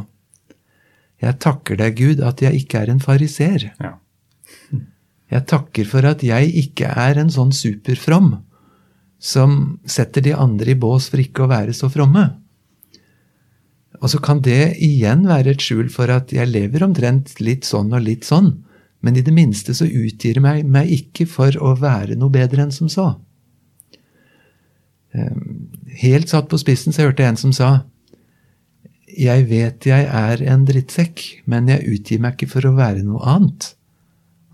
Jeg 1.21 1.39
takker 1.43 1.79
deg, 1.79 1.99
Gud, 1.99 2.23
at 2.25 2.41
jeg 2.43 2.62
ikke 2.62 2.83
er 2.83 2.93
en 2.93 3.03
fariser. 3.03 3.71
Ja. 3.79 3.97
Jeg 5.31 5.47
takker 5.47 5.87
for 5.87 6.07
at 6.09 6.25
jeg 6.27 6.50
ikke 6.65 6.91
er 6.91 7.21
en 7.21 7.31
sånn 7.31 7.53
superfrom 7.55 8.41
som 9.21 9.81
setter 9.85 10.25
de 10.25 10.33
andre 10.35 10.73
i 10.73 10.79
bås 10.81 11.11
for 11.12 11.23
ikke 11.23 11.45
å 11.45 11.50
være 11.50 11.75
så 11.77 11.91
fromme. 11.93 12.25
Og 14.00 14.12
så 14.12 14.21
kan 14.23 14.40
det 14.45 14.76
igjen 14.80 15.26
være 15.28 15.54
et 15.54 15.64
skjul 15.64 15.90
for 15.92 16.11
at 16.12 16.33
jeg 16.33 16.49
lever 16.49 16.85
omtrent 16.87 17.35
litt 17.42 17.69
sånn 17.69 17.92
og 17.92 18.04
litt 18.07 18.25
sånn, 18.28 18.54
men 19.04 19.16
i 19.16 19.25
det 19.25 19.33
minste 19.33 19.75
så 19.76 19.87
utgir 19.87 20.37
jeg 20.38 20.45
meg, 20.45 20.64
meg 20.69 20.90
ikke 20.92 21.26
for 21.28 21.57
å 21.57 21.75
være 21.80 22.16
noe 22.21 22.33
bedre 22.33 22.64
enn 22.64 22.75
som 22.75 22.88
så. 22.92 23.12
Ehm, 25.16 25.71
helt 26.00 26.33
satt 26.33 26.49
på 26.50 26.61
spissen 26.61 26.95
så 26.95 27.09
hørte 27.09 27.25
jeg 27.25 27.35
en 27.35 27.40
som 27.40 27.54
sa 27.57 27.71
jeg 29.11 29.49
vet 29.50 29.87
jeg 29.88 30.07
er 30.07 30.42
en 30.52 30.62
drittsekk, 30.69 31.23
men 31.50 31.66
jeg 31.69 31.83
utgir 31.97 32.21
meg 32.23 32.37
ikke 32.37 32.52
for 32.52 32.69
å 32.69 32.76
være 32.76 33.02
noe 33.02 33.25
annet. 33.26 33.73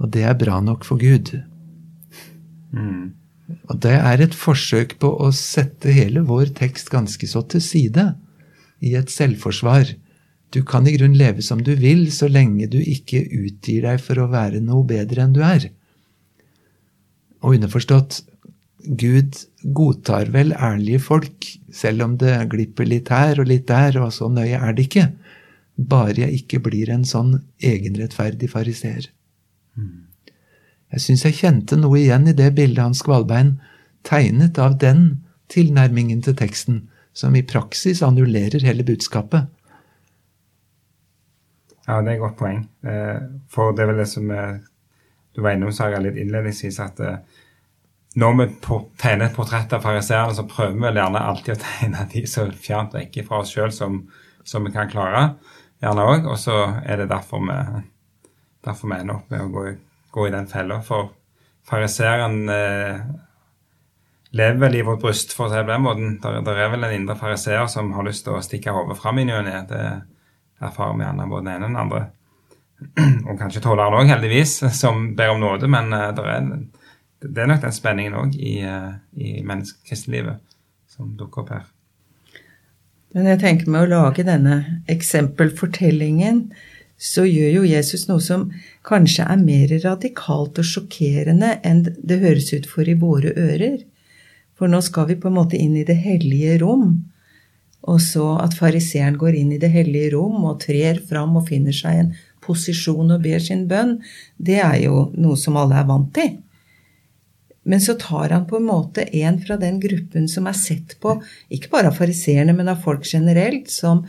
Og 0.01 0.09
det 0.15 0.23
er 0.25 0.39
bra 0.39 0.63
nok 0.65 0.87
for 0.89 0.97
Gud. 1.01 1.35
Mm. 2.73 3.13
Og 3.69 3.83
det 3.85 3.93
er 3.99 4.23
et 4.25 4.35
forsøk 4.35 4.97
på 5.03 5.11
å 5.23 5.29
sette 5.37 5.93
hele 5.93 6.25
vår 6.27 6.55
tekst 6.57 6.89
ganske 6.91 7.29
så 7.29 7.45
til 7.53 7.63
side 7.63 8.07
i 8.85 8.95
et 8.99 9.13
selvforsvar. 9.13 9.95
Du 10.55 10.63
kan 10.67 10.87
i 10.87 10.95
grunn 10.97 11.17
leve 11.19 11.43
som 11.43 11.63
du 11.63 11.75
vil, 11.79 12.07
så 12.13 12.29
lenge 12.31 12.69
du 12.71 12.79
ikke 12.81 13.25
utgir 13.25 13.87
deg 13.89 14.01
for 14.03 14.21
å 14.23 14.31
være 14.33 14.63
noe 14.65 14.87
bedre 14.87 15.25
enn 15.25 15.35
du 15.37 15.43
er. 15.47 15.69
Og 17.43 17.57
underforstått, 17.59 18.23
Gud 18.87 19.35
godtar 19.75 20.31
vel 20.35 20.53
ærlige 20.55 21.01
folk, 21.03 21.47
selv 21.75 22.05
om 22.05 22.17
det 22.21 22.37
glipper 22.53 22.87
litt 22.87 23.11
her 23.11 23.41
og 23.43 23.51
litt 23.51 23.67
der, 23.69 23.99
og 23.99 24.13
så 24.15 24.31
nøye 24.31 24.61
er 24.63 24.77
det 24.77 24.87
ikke. 24.87 25.09
Bare 25.77 26.15
jeg 26.23 26.43
ikke 26.43 26.63
blir 26.69 26.93
en 26.95 27.05
sånn 27.05 27.35
egenrettferdig 27.59 28.49
fariseer. 28.53 29.11
Jeg 30.95 31.03
syns 31.03 31.25
jeg 31.27 31.39
kjente 31.41 31.77
noe 31.77 31.99
igjen 31.99 32.31
i 32.31 32.37
det 32.37 32.53
bildet 32.57 32.85
Hans 32.85 33.03
Skvalbein 33.03 33.57
tegnet 34.07 34.59
av 34.63 34.79
den 34.81 35.25
tilnærmingen 35.53 36.23
til 36.23 36.37
teksten, 36.39 36.87
som 37.17 37.37
i 37.37 37.45
praksis 37.49 38.03
annullerer 38.05 38.65
hele 38.67 38.85
budskapet. 38.87 39.49
Ja, 41.87 42.01
det 42.03 42.11
er 42.11 42.15
et 42.17 42.23
godt 42.23 42.39
poeng. 42.41 42.65
Eh, 42.85 43.21
For 43.53 43.73
det 43.73 43.85
er 43.85 43.93
vel 43.93 44.03
det 44.03 44.11
som 44.11 44.31
du 45.37 45.43
var 45.45 45.53
innom, 45.53 45.73
Saga, 45.73 46.01
litt 46.01 46.17
innledningsvis, 46.17 46.79
at 46.81 47.01
eh, 47.05 47.19
når 48.17 48.39
vi 48.39 48.47
tegner 48.97 49.27
et 49.27 49.37
portrett 49.37 49.75
av 49.77 49.83
fariseerne, 49.85 50.33
så 50.33 50.47
prøver 50.49 50.79
vi 50.81 50.93
gjerne 50.97 51.21
alltid 51.21 51.57
å 51.57 51.61
tegne 51.67 52.07
de 52.15 52.23
så 52.31 52.47
fjernt 52.53 52.97
vekk 52.97 53.21
fra 53.27 53.43
oss 53.43 53.53
sjøl 53.53 53.75
som, 53.75 53.99
som 54.49 54.65
vi 54.65 54.73
kan 54.73 54.89
klare. 54.89 55.27
Gjerne 55.85 56.07
òg. 56.09 56.31
Og 56.33 56.41
så 56.41 56.57
er 56.89 57.03
det 57.03 57.11
derfor 57.13 57.45
vi, 57.45 57.59
derfor 58.65 58.93
vi 58.93 58.97
ender 58.97 59.19
opp 59.19 59.29
med 59.35 59.45
å 59.45 59.53
gå, 59.53 59.67
gå 60.17 60.27
i 60.29 60.33
den 60.33 60.49
fella. 60.49 60.81
For 60.87 61.13
fariseeren 61.69 62.49
eh, 62.49 63.05
lever 64.37 64.61
vel 64.61 64.77
i 64.79 64.85
vårt 64.87 65.03
bryst, 65.03 65.33
for 65.37 65.47
å 65.47 65.53
si 65.53 65.59
det 65.59 65.67
på 65.67 65.73
den 65.73 65.85
måten. 65.87 66.13
Der, 66.23 66.41
der 66.47 66.61
er 66.63 66.73
vel 66.73 66.87
en 66.87 66.95
indre 66.97 67.17
fariseer 67.19 67.67
som 67.73 67.93
har 67.97 68.07
lyst 68.07 68.27
til 68.27 68.37
å 68.37 68.45
stikke 68.45 68.75
hodet 68.77 68.99
fram 69.01 69.21
i 69.21 69.27
ny 69.29 69.35
og 69.39 69.47
ne. 69.49 69.63
Det 69.71 69.83
erfarer 70.63 70.97
vi 70.97 71.07
gjerne 71.07 71.29
både 71.33 71.47
den 71.47 71.55
ene 71.55 71.67
og 71.67 71.73
den 71.73 71.83
andre. 71.85 72.03
Og 73.31 73.39
kanskje 73.41 73.63
tolleren 73.65 73.97
òg, 73.97 74.11
heldigvis, 74.11 74.59
som 74.83 75.15
ber 75.17 75.33
om 75.33 75.41
nåde. 75.41 75.69
Men 75.73 75.89
eh, 75.97 76.11
der 76.17 76.29
er, 76.35 76.51
det 77.25 77.43
er 77.43 77.49
nok 77.49 77.63
den 77.65 77.75
spenningen 77.77 78.19
òg 78.21 78.37
i, 78.37 78.59
eh, 78.69 78.93
i 79.17 79.39
menneskekristenlivet 79.41 80.43
som 80.93 81.15
dukker 81.17 81.45
opp 81.45 81.55
her. 81.55 81.67
Men 83.17 83.31
jeg 83.31 83.41
tenker 83.41 83.73
med 83.73 83.87
å 83.87 83.93
lage 83.95 84.27
denne 84.27 84.57
eksempelfortellingen, 84.93 86.51
så 87.01 87.25
gjør 87.25 87.59
jo 87.59 87.69
Jesus 87.69 88.07
noe 88.09 88.21
som 88.25 88.51
kanskje 88.85 89.25
er 89.29 89.41
mer 89.41 89.73
radikalt 89.83 90.61
og 90.61 90.69
sjokkerende 90.69 91.55
enn 91.65 91.83
det 91.85 92.21
høres 92.23 92.53
ut 92.53 92.69
for 92.69 92.89
i 92.89 92.97
våre 93.01 93.33
ører. 93.37 93.83
For 94.57 94.73
nå 94.73 94.81
skal 94.85 95.11
vi 95.11 95.19
på 95.21 95.29
en 95.31 95.37
måte 95.37 95.59
inn 95.61 95.77
i 95.77 95.85
det 95.87 95.99
hellige 96.01 96.59
rom. 96.63 96.89
Og 97.87 98.01
så 98.03 98.33
at 98.43 98.57
fariseeren 98.59 99.19
går 99.21 99.37
inn 99.39 99.53
i 99.55 99.61
det 99.63 99.71
hellige 99.75 100.15
rom 100.17 100.47
og 100.49 100.63
trer 100.65 100.99
fram 101.09 101.37
og 101.39 101.49
finner 101.51 101.77
seg 101.77 102.01
en 102.01 102.15
posisjon 102.47 103.15
og 103.15 103.23
ber 103.25 103.43
sin 103.43 103.67
bønn, 103.71 103.99
det 104.39 104.61
er 104.63 104.79
jo 104.85 105.09
noe 105.19 105.39
som 105.41 105.59
alle 105.59 105.79
er 105.81 105.89
vant 105.89 106.13
til. 106.15 106.37
Men 107.67 107.83
så 107.83 107.97
tar 107.99 108.31
han 108.31 108.47
på 108.47 108.61
en 108.61 108.69
måte 108.69 109.09
en 109.19 109.41
fra 109.43 109.57
den 109.59 109.81
gruppen 109.83 110.29
som 110.31 110.47
er 110.47 110.55
sett 110.59 110.95
på, 111.03 111.17
ikke 111.51 111.73
bare 111.73 111.91
av 111.91 111.99
fariseerne, 111.99 112.55
men 112.55 112.71
av 112.71 112.83
folk 112.85 113.07
generelt, 113.11 113.71
som 113.73 114.05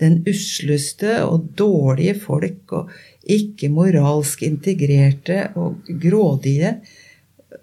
den 0.00 0.20
usleste 0.30 1.18
og 1.26 1.50
dårlige 1.58 2.14
folk, 2.22 2.62
og 2.78 2.92
ikke 3.26 3.72
moralsk 3.74 4.44
integrerte 4.46 5.42
og 5.58 5.90
grådige. 6.00 6.76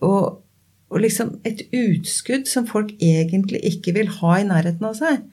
Og, 0.03 0.43
og 0.87 1.01
liksom 1.03 1.33
et 1.47 1.65
utskudd 1.75 2.47
som 2.47 2.67
folk 2.69 2.93
egentlig 3.03 3.59
ikke 3.67 3.93
vil 3.97 4.11
ha 4.21 4.37
i 4.39 4.47
nærheten 4.47 4.87
av 4.87 4.95
seg. 4.99 5.23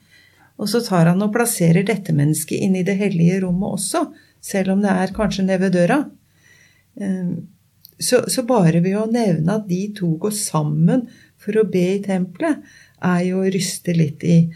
Og 0.59 0.69
så 0.71 0.81
tar 0.83 1.07
han 1.11 1.23
og 1.23 1.33
plasserer 1.35 1.83
dette 1.87 2.15
mennesket 2.15 2.59
inn 2.63 2.75
i 2.79 2.83
det 2.87 2.97
hellige 2.99 3.41
rommet 3.43 3.77
også, 3.79 4.05
selv 4.43 4.75
om 4.75 4.83
det 4.83 4.91
er 4.91 5.15
kanskje 5.15 5.45
nede 5.47 5.63
ved 5.65 5.75
døra. 5.77 5.99
Ehm, 7.01 7.47
Så, 7.95 8.25
så 8.27 8.43
bare 8.43 8.81
ved 8.83 8.97
å 8.99 9.05
nevne 9.07 9.53
at 9.55 9.69
de 9.69 9.93
to 9.95 10.17
går 10.19 10.33
sammen 10.35 11.05
for 11.39 11.55
å 11.55 11.63
be 11.63 11.93
i 11.93 12.01
tempelet, 12.03 12.59
er 12.99 13.21
jo 13.23 13.39
å 13.39 13.47
ryste 13.47 13.93
litt 13.95 14.23
i, 14.23 14.49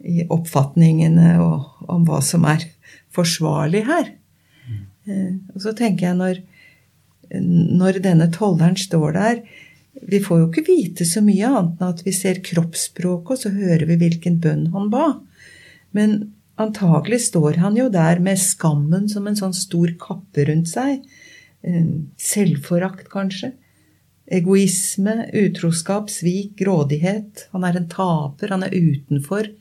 i 0.00 0.24
oppfatningene 0.24 1.34
og, 1.44 1.66
om 1.92 2.06
hva 2.08 2.22
som 2.24 2.46
er 2.48 2.64
forsvarlig 3.12 3.84
her. 3.84 4.14
Eh, 5.04 5.36
Og 5.52 5.60
så 5.60 5.74
tenker 5.76 6.08
jeg 6.08 6.16
når, 6.16 6.40
når 7.36 8.00
denne 8.00 8.30
tolleren 8.32 8.80
står 8.80 9.12
der 9.12 9.42
Vi 10.02 10.20
får 10.20 10.40
jo 10.40 10.46
ikke 10.50 10.66
vite 10.66 11.06
så 11.08 11.22
mye 11.24 11.48
annet 11.48 11.80
enn 11.80 11.92
at 11.94 12.02
vi 12.04 12.12
ser 12.14 12.42
kroppsspråket, 12.44 13.30
og 13.32 13.40
så 13.40 13.52
hører 13.54 13.86
vi 13.88 13.98
hvilken 14.00 14.40
bønn 14.42 14.66
han 14.74 14.90
ba. 14.92 15.06
Men 15.96 16.18
antagelig 16.60 17.22
står 17.30 17.60
han 17.62 17.78
jo 17.78 17.88
der 17.92 18.20
med 18.24 18.40
skammen 18.40 19.08
som 19.12 19.26
en 19.28 19.38
sånn 19.38 19.56
stor 19.56 19.94
kappe 20.00 20.46
rundt 20.48 20.68
seg. 20.72 21.06
Selvforakt, 22.20 23.08
kanskje. 23.12 23.54
Egoisme, 24.26 25.28
utroskap, 25.38 26.10
svik, 26.10 26.56
grådighet. 26.58 27.46
Han 27.54 27.64
er 27.66 27.78
en 27.78 27.88
taper, 27.90 28.52
han 28.52 28.66
er 28.66 28.74
utenfor. 28.74 29.52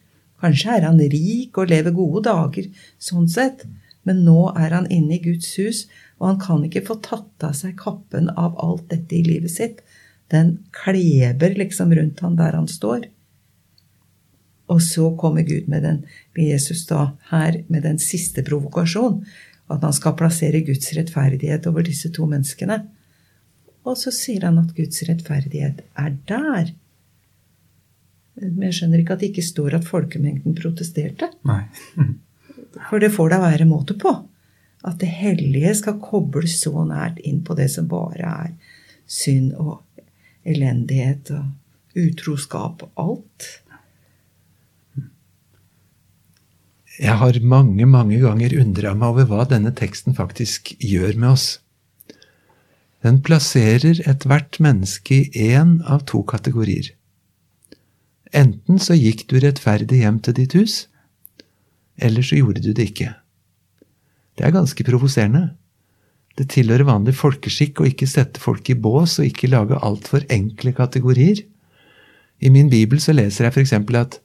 Kanskje 0.41 0.77
er 0.77 0.87
han 0.89 0.99
rik 0.99 1.57
og 1.57 1.71
lever 1.71 1.95
gode 1.95 2.25
dager, 2.27 2.67
sånn 3.01 3.29
sett. 3.31 3.63
Men 4.05 4.23
nå 4.25 4.51
er 4.53 4.73
han 4.75 4.89
inne 4.93 5.15
i 5.17 5.23
Guds 5.23 5.55
hus, 5.61 5.85
og 6.19 6.27
han 6.29 6.41
kan 6.41 6.65
ikke 6.65 6.83
få 6.85 6.99
tatt 7.05 7.45
av 7.45 7.55
seg 7.57 7.77
kappen 7.79 8.29
av 8.33 8.57
alt 8.61 8.89
dette 8.91 9.17
i 9.17 9.23
livet 9.25 9.53
sitt. 9.53 9.84
Den 10.33 10.57
kleber 10.73 11.53
liksom 11.57 11.93
rundt 11.93 12.23
han 12.25 12.37
der 12.39 12.57
han 12.57 12.67
står. 12.69 13.09
Og 14.73 14.81
så 14.81 15.11
kommer 15.19 15.45
Gud 15.45 15.67
med 15.69 15.83
den, 15.85 15.99
med 16.33 16.49
Jesus 16.49 16.85
da 16.89 17.11
her 17.29 17.61
med 17.67 17.85
den 17.85 17.99
siste 18.01 18.43
provokasjon. 18.45 19.21
At 19.69 19.83
han 19.85 19.93
skal 19.93 20.17
plassere 20.17 20.63
Guds 20.65 20.91
rettferdighet 20.97 21.67
over 21.69 21.85
disse 21.85 22.09
to 22.13 22.25
menneskene. 22.29 22.81
Og 23.85 23.97
så 24.01 24.13
sier 24.13 24.47
han 24.47 24.57
at 24.61 24.73
Guds 24.77 25.03
rettferdighet 25.05 25.83
er 26.01 26.17
der. 26.29 26.73
Men 28.41 28.67
jeg 28.67 28.79
skjønner 28.79 29.01
ikke 29.01 29.15
at 29.15 29.21
det 29.21 29.31
ikke 29.31 29.45
står 29.45 29.77
at 29.77 29.87
folkemengden 29.87 30.57
protesterte. 30.57 31.29
Nei. 31.47 31.63
For 32.89 32.99
det 32.99 33.13
får 33.15 33.31
da 33.31 33.39
være 33.45 33.67
måte 33.69 33.95
på. 33.97 34.11
At 34.85 34.99
det 35.01 35.09
hellige 35.21 35.71
skal 35.77 36.01
kobles 36.01 36.59
så 36.61 36.83
nært 36.85 37.21
inn 37.25 37.41
på 37.45 37.55
det 37.57 37.69
som 37.73 37.87
bare 37.89 38.33
er 38.49 38.73
synd 39.09 39.53
og 39.61 39.79
elendighet 40.45 41.31
og 41.35 41.99
utroskap 41.99 42.83
og 42.85 43.01
alt. 43.01 43.47
Jeg 46.95 47.17
har 47.19 47.39
mange, 47.43 47.85
mange 47.85 48.21
ganger 48.21 48.55
undra 48.61 48.93
meg 48.95 49.09
over 49.11 49.27
hva 49.27 49.45
denne 49.51 49.73
teksten 49.75 50.15
faktisk 50.15 50.71
gjør 50.79 51.17
med 51.19 51.33
oss. 51.33 51.47
Den 53.03 53.19
plasserer 53.21 53.99
ethvert 54.07 54.61
menneske 54.63 55.25
i 55.27 55.49
én 55.51 55.77
av 55.83 56.05
to 56.09 56.23
kategorier. 56.25 56.93
Enten 58.35 58.79
så 58.81 58.95
gikk 58.97 59.27
du 59.29 59.37
rettferdig 59.39 60.01
hjem 60.01 60.21
til 60.23 60.37
ditt 60.39 60.55
hus, 60.57 60.85
eller 62.01 62.25
så 62.25 62.39
gjorde 62.39 62.63
du 62.63 62.71
det 62.73 62.89
ikke. 62.91 63.11
Det 64.35 64.47
er 64.47 64.55
ganske 64.55 64.87
provoserende. 64.87 65.53
Det 66.35 66.49
tilhører 66.51 66.87
vanlig 66.87 67.15
folkeskikk 67.15 67.79
å 67.79 67.87
ikke 67.87 68.07
sette 68.11 68.41
folk 68.43 68.67
i 68.69 68.75
bås 68.75 69.19
og 69.21 69.29
ikke 69.29 69.51
lage 69.53 69.79
altfor 69.79 70.25
enkle 70.33 70.73
kategorier. 70.75 71.45
I 72.43 72.51
min 72.51 72.67
bibel 72.71 72.99
så 72.99 73.15
leser 73.15 73.47
jeg 73.47 73.55
f.eks. 73.55 73.73
at 73.95 74.19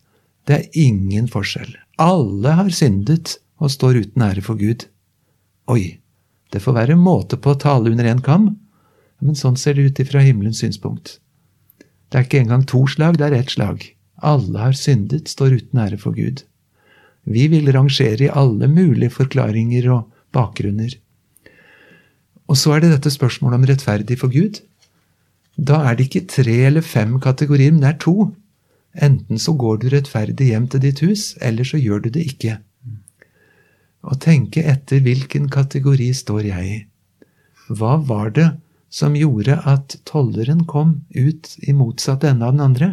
Det 0.46 0.56
er 0.56 0.66
ingen 0.74 1.28
forskjell. 1.30 1.76
Alle 2.02 2.56
har 2.58 2.70
syndet 2.74 3.36
og 3.60 3.70
står 3.70 4.02
uten 4.02 4.24
ære 4.26 4.42
for 4.42 4.58
Gud. 4.58 4.88
Oi, 5.70 6.00
det 6.50 6.62
får 6.64 6.78
være 6.80 6.98
måte 6.98 7.38
på 7.38 7.54
å 7.54 7.60
tale 7.62 7.92
under 7.92 8.08
én 8.10 8.22
kam, 8.24 8.56
men 9.20 9.38
sånn 9.38 9.58
ser 9.60 9.76
det 9.76 9.86
ut 9.86 10.00
ifra 10.02 10.22
himmelens 10.24 10.62
synspunkt. 10.64 11.18
Det 12.10 12.18
er 12.18 12.26
ikke 12.26 12.40
engang 12.42 12.64
to 12.66 12.82
slag, 12.90 13.20
det 13.20 13.28
er 13.28 13.36
ett 13.38 13.52
slag. 13.54 13.84
Alle 14.18 14.58
har 14.58 14.74
syndet, 14.74 15.30
står 15.30 15.60
uten 15.60 15.78
ære 15.84 16.00
for 16.00 16.16
Gud. 16.16 16.42
Vi 17.30 17.46
vil 17.52 17.70
rangere 17.70 18.26
i 18.26 18.32
alle 18.32 18.66
mulige 18.66 19.12
forklaringer 19.14 19.86
og 19.94 20.08
bakgrunner. 20.34 20.96
Og 22.50 22.58
så 22.58 22.74
er 22.74 22.82
det 22.82 22.90
dette 22.96 23.12
spørsmålet 23.14 23.60
om 23.60 23.66
rettferdig 23.70 24.18
for 24.18 24.32
Gud. 24.32 24.58
Da 25.54 25.84
er 25.86 25.96
det 25.96 26.08
ikke 26.08 26.26
tre 26.30 26.56
eller 26.66 26.82
fem 26.82 27.18
kategorier, 27.22 27.70
men 27.70 27.84
det 27.84 27.92
er 27.92 28.00
to. 28.02 28.32
Enten 28.98 29.38
så 29.38 29.54
går 29.54 29.82
du 29.82 29.90
rettferdig 29.92 30.50
hjem 30.50 30.66
til 30.72 30.82
ditt 30.82 31.02
hus, 31.04 31.36
eller 31.40 31.66
så 31.68 31.78
gjør 31.78 32.06
du 32.06 32.10
det 32.16 32.24
ikke. 32.32 32.58
Og 34.02 34.18
tenke 34.24 34.64
etter 34.66 35.02
hvilken 35.04 35.46
kategori 35.52 36.10
står 36.16 36.48
jeg 36.48 36.72
i. 36.72 36.80
Hva 37.70 38.00
var 38.02 38.32
det 38.34 38.48
som 38.90 39.14
gjorde 39.14 39.54
at 39.70 39.94
tolleren 40.08 40.64
kom 40.66 40.96
ut 41.14 41.54
i 41.62 41.72
motsatt 41.76 42.26
ende 42.26 42.46
av 42.46 42.56
den 42.56 42.64
andre. 42.64 42.88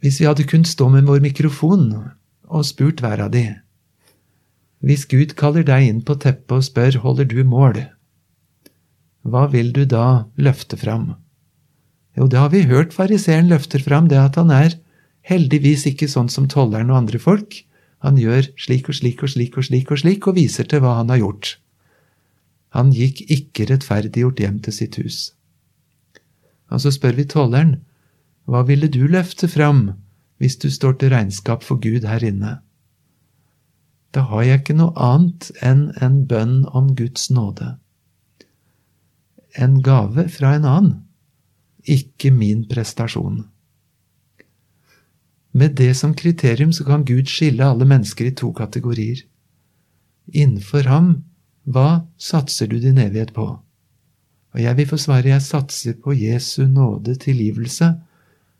Hvis 0.00 0.22
vi 0.22 0.26
hadde 0.26 0.48
kunnet 0.48 0.70
stå 0.70 0.88
med 0.90 1.04
vår 1.06 1.20
mikrofon 1.22 1.90
og 2.48 2.64
spurt 2.66 3.04
hver 3.04 3.20
av 3.26 3.34
de 3.34 3.44
Hvis 4.82 5.06
Gud 5.06 5.36
kaller 5.38 5.62
deg 5.66 5.86
inn 5.86 6.00
på 6.02 6.16
teppet 6.18 6.56
og 6.58 6.64
spør 6.66 6.98
holder 7.04 7.28
du 7.30 7.42
mål, 7.46 7.84
hva 9.22 9.46
vil 9.52 9.70
du 9.74 9.84
da 9.86 10.26
løfte 10.34 10.76
fram? 10.78 11.12
Jo, 12.18 12.26
det 12.26 12.40
har 12.40 12.50
vi 12.50 12.64
hørt 12.66 12.94
fariseeren 12.94 13.48
løfter 13.52 13.82
fram, 13.82 14.08
det 14.10 14.18
at 14.18 14.36
han 14.36 14.50
er 14.50 14.74
heldigvis 15.30 15.86
ikke 15.92 16.10
sånn 16.10 16.28
som 16.32 16.48
tolleren 16.50 16.90
og 16.90 17.04
andre 17.04 17.20
folk. 17.22 17.62
Han 18.02 18.18
gjør 18.18 18.50
slik 18.58 18.90
og 18.90 18.98
slik 18.98 19.22
og 19.22 19.30
slik 19.30 19.56
og 19.56 19.68
slik 19.68 19.92
og 19.94 20.02
slik 20.02 20.26
og 20.26 20.36
viser 20.36 20.66
til 20.66 20.82
hva 20.82 20.96
han 20.98 21.12
har 21.14 21.22
gjort. 21.22 21.54
Han 22.74 22.90
gikk 22.96 23.22
ikke 23.30 23.68
rettferdiggjort 23.70 24.42
hjem 24.42 24.58
til 24.64 24.74
sitt 24.74 24.98
hus. 24.98 25.30
Og 26.72 26.82
så 26.82 26.90
spør 26.90 27.14
vi 27.20 27.28
tolleren, 27.30 27.76
hva 28.50 28.64
ville 28.66 28.90
du 28.90 29.04
løfte 29.06 29.46
fram 29.46 29.92
hvis 30.42 30.58
du 30.58 30.66
står 30.72 30.98
til 30.98 31.12
regnskap 31.14 31.62
for 31.62 31.78
Gud 31.78 32.08
her 32.08 32.24
inne? 32.26 32.56
Da 34.12 34.26
har 34.28 34.42
jeg 34.44 34.60
ikke 34.60 34.76
noe 34.76 34.92
annet 35.00 35.48
enn 35.64 35.86
en 36.04 36.26
bønn 36.28 36.66
om 36.76 36.92
Guds 36.96 37.30
nåde. 37.32 37.76
En 39.56 39.80
gave 39.84 40.28
fra 40.32 40.54
en 40.56 40.68
annen, 40.68 40.94
ikke 41.84 42.30
min 42.32 42.66
prestasjon. 42.68 43.42
Med 45.52 45.76
det 45.76 45.92
som 45.96 46.14
kriterium 46.16 46.72
så 46.72 46.84
kan 46.84 47.04
Gud 47.04 47.28
skille 47.28 47.64
alle 47.64 47.88
mennesker 47.88 48.30
i 48.30 48.36
to 48.36 48.52
kategorier. 48.56 49.24
Innenfor 50.32 50.88
ham 50.88 51.12
hva 51.64 52.06
satser 52.18 52.66
du 52.66 52.78
din 52.80 52.98
evighet 52.98 53.32
på? 53.36 53.44
Og 54.52 54.60
jeg 54.60 54.76
vil 54.76 54.88
få 54.88 54.98
svare 55.00 55.30
jeg 55.30 55.44
satser 55.44 55.94
på 56.02 56.12
Jesu 56.16 56.66
nåde, 56.66 57.14
tilgivelse, 57.16 57.94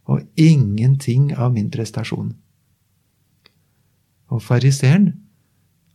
og 0.05 0.23
ingenting 0.37 1.33
av 1.37 1.53
min 1.53 1.71
prestasjon. 1.71 2.33
Og 4.33 4.43
fariseeren, 4.43 5.22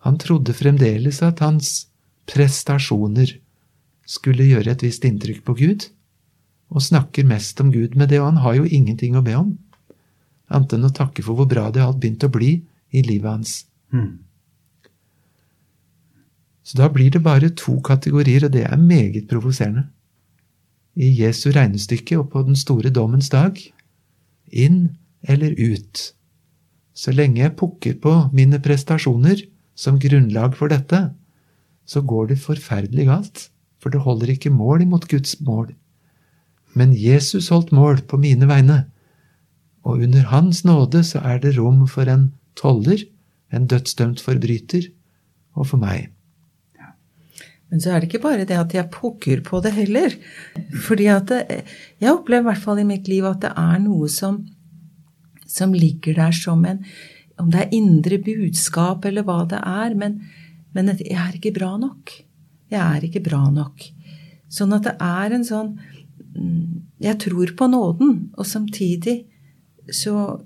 han 0.08 0.18
trodde 0.22 0.56
fremdeles 0.56 1.20
at 1.26 1.42
hans 1.44 1.90
prestasjoner 2.32 3.34
skulle 4.08 4.48
gjøre 4.48 4.72
et 4.72 4.84
visst 4.86 5.04
inntrykk 5.08 5.42
på 5.44 5.56
Gud, 5.60 5.88
og 6.72 6.84
snakker 6.84 7.28
mest 7.28 7.60
om 7.64 7.74
Gud 7.74 7.96
med 8.00 8.12
det, 8.12 8.22
og 8.22 8.32
han 8.32 8.44
har 8.44 8.56
jo 8.56 8.68
ingenting 8.68 9.18
å 9.20 9.24
be 9.24 9.36
om, 9.36 9.52
annet 10.48 10.78
enn 10.78 10.88
å 10.88 10.94
takke 10.96 11.24
for 11.26 11.36
hvor 11.36 11.50
bra 11.52 11.68
det 11.76 11.84
alt 11.84 12.00
begynte 12.00 12.30
å 12.30 12.34
bli 12.34 12.54
i 12.96 13.04
livet 13.04 13.28
hans. 13.32 13.58
Mm. 13.92 14.24
Så 16.68 16.80
da 16.80 16.88
blir 16.92 17.12
det 17.12 17.24
bare 17.24 17.52
to 17.56 17.78
kategorier, 17.84 18.48
og 18.48 18.56
det 18.56 18.64
er 18.68 18.80
meget 18.80 19.28
provoserende. 19.32 19.90
I 20.96 21.12
Jesu 21.20 21.52
regnestykke 21.56 22.18
og 22.20 22.32
på 22.32 22.42
den 22.48 22.56
store 22.60 22.90
dommens 22.92 23.30
dag 23.32 23.60
inn 24.52 24.98
eller 25.28 25.54
ut. 25.60 26.02
Så 26.98 27.14
lenge 27.14 27.44
jeg 27.44 27.56
pukker 27.60 28.00
på 28.02 28.16
mine 28.36 28.60
prestasjoner 28.64 29.44
som 29.78 30.00
grunnlag 30.02 30.58
for 30.58 30.74
dette, 30.74 31.12
så 31.88 32.02
går 32.04 32.34
det 32.34 32.42
forferdelig 32.44 33.08
galt, 33.08 33.48
for 33.80 33.94
det 33.94 34.04
holder 34.04 34.34
ikke 34.34 34.52
mål 34.52 34.84
imot 34.84 35.08
Guds 35.12 35.38
mål. 35.46 35.72
Men 36.78 36.96
Jesus 36.98 37.50
holdt 37.54 37.72
mål 37.76 38.04
på 38.10 38.20
mine 38.22 38.50
vegne, 38.50 38.84
og 39.88 40.04
under 40.04 40.28
Hans 40.34 40.66
nåde 40.68 41.06
så 41.06 41.22
er 41.24 41.40
det 41.44 41.56
rom 41.56 41.86
for 41.88 42.10
en 42.12 42.32
toller, 42.60 43.06
en 43.54 43.70
dødsdømt 43.70 44.20
forbryter, 44.20 44.90
og 45.56 45.70
for 45.72 45.82
meg. 45.82 46.10
Men 47.68 47.84
så 47.84 47.92
er 47.92 48.00
det 48.00 48.08
ikke 48.10 48.24
bare 48.24 48.46
det 48.48 48.56
at 48.56 48.74
jeg 48.76 48.92
pukker 48.94 49.42
på 49.44 49.60
det 49.64 49.74
heller. 49.76 50.14
Fordi 50.86 51.08
at 51.12 51.28
det, 51.28 51.64
Jeg 52.00 52.14
opplever 52.14 52.46
i 52.46 52.50
hvert 52.52 52.64
fall 52.64 52.80
i 52.80 52.88
mitt 52.88 53.08
liv 53.12 53.26
at 53.28 53.42
det 53.44 53.52
er 53.52 53.80
noe 53.84 54.08
som, 54.12 54.46
som 55.48 55.74
ligger 55.76 56.16
der 56.16 56.36
som 56.36 56.64
en 56.66 56.86
Om 57.38 57.52
det 57.54 57.64
er 57.64 57.76
indre 57.78 58.18
budskap 58.24 59.06
eller 59.06 59.26
hva 59.28 59.44
det 59.50 59.60
er, 59.62 59.96
men, 59.98 60.20
men 60.74 60.94
jeg 60.96 61.18
er 61.18 61.38
ikke 61.38 61.54
bra 61.58 61.76
nok. 61.80 62.14
Jeg 62.72 62.82
er 62.82 63.06
ikke 63.08 63.24
bra 63.26 63.44
nok. 63.54 63.86
Sånn 64.52 64.74
at 64.76 64.88
det 64.88 64.96
er 65.04 65.36
en 65.36 65.44
sånn 65.48 65.74
mm, 65.76 67.04
Jeg 67.04 67.20
tror 67.24 67.52
på 67.60 67.68
nåden, 67.70 68.14
og 68.34 68.48
samtidig 68.48 69.20
så, 69.94 70.40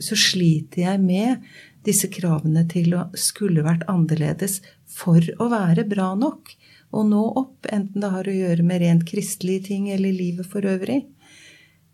så 0.00 0.18
sliter 0.18 0.86
jeg 0.86 1.02
med 1.02 1.52
disse 1.86 2.08
kravene 2.14 2.62
til 2.70 2.94
å 2.96 3.08
skulle 3.18 3.64
vært 3.66 3.84
annerledes 3.90 4.60
for 4.88 5.22
å 5.42 5.48
være 5.50 5.84
bra 5.90 6.12
nok 6.18 6.54
og 6.92 7.08
nå 7.08 7.22
opp, 7.40 7.66
enten 7.72 8.04
det 8.04 8.10
har 8.12 8.28
å 8.28 8.36
gjøre 8.36 8.64
med 8.66 8.82
rent 8.82 9.04
kristelige 9.08 9.68
ting 9.70 9.88
eller 9.90 10.12
livet 10.12 10.48
for 10.48 10.66
øvrig. 10.68 11.06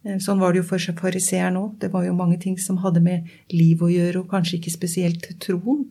Eh, 0.08 0.18
sånn 0.22 0.40
var 0.40 0.54
det 0.54 0.62
jo 0.62 0.68
for 0.70 1.00
fariseeren 1.02 1.58
òg. 1.60 1.76
Det 1.82 1.92
var 1.92 2.06
jo 2.06 2.16
mange 2.16 2.38
ting 2.40 2.56
som 2.60 2.80
hadde 2.84 3.02
med 3.04 3.28
liv 3.52 3.82
å 3.82 3.90
gjøre, 3.92 4.22
og 4.22 4.32
kanskje 4.32 4.58
ikke 4.58 4.74
spesielt 4.74 5.28
troen. 5.42 5.84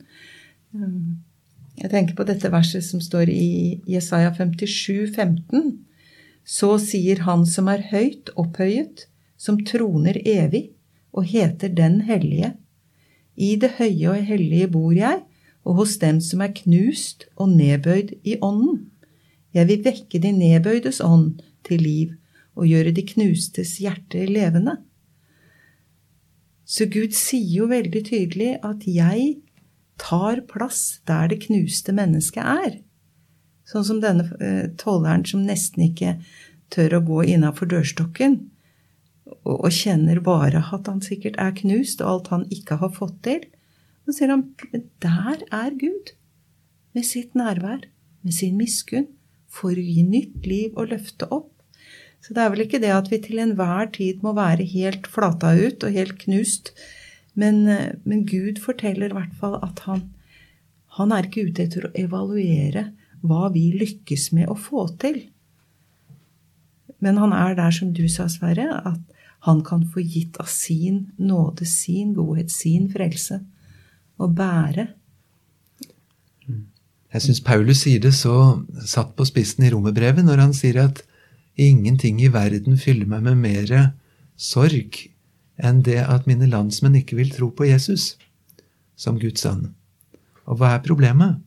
Eh, 0.73 0.95
jeg 1.84 1.91
tenker 1.93 2.17
på 2.17 2.25
dette 2.25 2.49
verset 2.49 2.86
som 2.86 3.01
står 3.03 3.30
i 3.30 3.77
Jesaja 3.86 4.34
57, 4.34 5.13
15. 5.13 5.77
Så 6.47 6.77
sier 6.82 7.21
Han 7.27 7.45
som 7.45 7.67
er 7.67 7.84
høyt 7.91 8.32
opphøyet, 8.36 9.06
som 9.38 9.60
troner 9.62 10.17
evig, 10.25 10.71
og 11.13 11.25
heter 11.25 11.69
Den 11.69 12.01
hellige. 12.01 12.56
I 13.38 13.56
det 13.56 13.75
høye 13.77 14.10
og 14.15 14.25
hellige 14.25 14.67
bor 14.67 14.93
jeg, 14.93 15.21
og 15.65 15.84
hos 15.84 15.97
dem 16.01 16.21
som 16.21 16.41
er 16.41 16.56
knust 16.56 17.27
og 17.36 17.49
nedbøyd 17.49 18.15
i 18.23 18.38
ånden. 18.41 18.88
Jeg 19.53 19.67
vil 19.67 19.84
vekke 19.84 20.21
de 20.23 20.32
nedbøydes 20.32 21.01
ånd 21.01 21.43
til 21.67 21.84
liv 21.84 22.15
og 22.58 22.67
gjøre 22.67 22.93
de 22.96 23.06
knustes 23.06 23.78
hjerter 23.82 24.30
levende. 24.30 24.80
Så 26.67 26.89
Gud 26.91 27.13
sier 27.15 27.62
jo 27.62 27.70
veldig 27.72 28.02
tydelig 28.10 28.58
at 28.65 28.84
jeg 28.89 29.38
tar 30.02 30.43
plass 30.50 31.00
der 31.08 31.30
det 31.32 31.39
knuste 31.46 31.96
mennesket 31.96 32.43
er. 32.43 32.78
Sånn 33.67 33.86
som 33.88 34.04
denne 34.04 34.28
eh, 34.43 34.67
tolleren 34.80 35.26
som 35.28 35.46
nesten 35.48 35.88
ikke 35.88 36.17
tør 36.74 37.00
å 37.00 37.04
gå 37.08 37.24
innafor 37.34 37.70
dørstokken, 37.72 38.39
og 39.48 39.67
kjenner 39.76 40.20
bare 40.24 40.62
at 40.76 40.88
han 40.88 41.02
sikkert 41.04 41.38
er 41.39 41.56
knust, 41.56 42.02
og 42.04 42.12
alt 42.12 42.30
han 42.32 42.46
ikke 42.54 42.80
har 42.82 42.93
fått 42.96 43.20
til. 43.28 43.43
Så 44.08 44.15
sier 44.15 44.32
han 44.32 44.46
der 45.04 45.43
er 45.52 45.76
Gud, 45.80 46.13
med 46.96 47.08
sitt 47.08 47.36
nærvær, 47.36 47.86
med 48.24 48.36
sin 48.36 48.56
miskunn, 48.60 49.10
for 49.48 49.72
å 49.76 49.84
gi 49.84 50.04
nytt 50.04 50.48
liv 50.48 50.76
og 50.76 50.91
løfte 50.93 51.28
opp. 51.32 51.52
Så 52.25 52.36
det 52.36 52.43
er 52.43 52.51
vel 52.53 52.65
ikke 52.65 52.82
det 52.84 52.91
at 52.91 53.10
vi 53.12 53.19
til 53.23 53.39
enhver 53.39 53.89
tid 53.95 54.23
må 54.25 54.34
være 54.36 54.67
helt 54.67 55.08
flata 55.08 55.53
ut 55.56 55.86
og 55.88 55.95
helt 55.95 56.17
knust, 56.23 56.73
men, 57.38 57.63
men 58.03 58.25
Gud 58.27 58.60
forteller 58.63 59.12
i 59.12 59.17
hvert 59.17 59.36
fall 59.39 59.60
at 59.62 59.84
han, 59.86 60.08
han 60.97 61.13
er 61.13 61.27
ikke 61.27 61.47
ute 61.47 61.67
etter 61.67 61.88
å 61.88 61.93
evaluere 61.95 62.89
hva 63.21 63.47
vi 63.53 63.69
lykkes 63.77 64.32
med 64.36 64.49
å 64.49 64.58
få 64.58 64.88
til. 65.01 65.21
Men 67.03 67.19
han 67.21 67.34
er 67.36 67.56
der, 67.58 67.73
som 67.73 67.93
du 67.93 68.08
sa, 68.10 68.25
Sverre, 68.32 68.65
at 68.82 69.01
han 69.45 69.62
kan 69.65 69.86
få 69.86 70.01
gitt 70.01 70.38
av 70.41 70.49
sin 70.49 71.12
nåde, 71.21 71.65
sin 71.69 72.15
godhet, 72.17 72.51
sin 72.51 72.89
frelse 72.91 73.39
å 74.17 74.30
bære. 74.34 74.88
Jeg 77.13 77.23
syns 77.23 77.43
Paulus 77.45 77.84
sier 77.86 78.01
det 78.03 78.13
så 78.17 78.63
satt 78.84 79.13
på 79.17 79.25
spissen 79.30 79.63
i 79.65 79.71
romerbrevet 79.71 80.25
når 80.25 80.41
han 80.43 80.56
sier 80.58 80.82
at 80.84 81.03
ingenting 81.58 82.22
i 82.22 82.32
verden 82.34 82.78
fyller 82.80 83.10
meg 83.10 83.26
med 83.26 83.41
mer 83.41 83.91
sorg 84.38 85.02
enn 85.58 85.82
det 85.86 86.00
at 86.06 86.28
mine 86.30 86.50
landsmenn 86.50 87.00
ikke 87.00 87.17
vil 87.17 87.34
tro 87.34 87.50
på 87.50 87.67
Jesus 87.70 88.15
som 88.98 89.17
Guds 89.22 89.41
sønn. 89.41 89.72
Og 90.46 90.60
hva 90.60 90.76
er 90.76 90.86
problemet? 90.86 91.41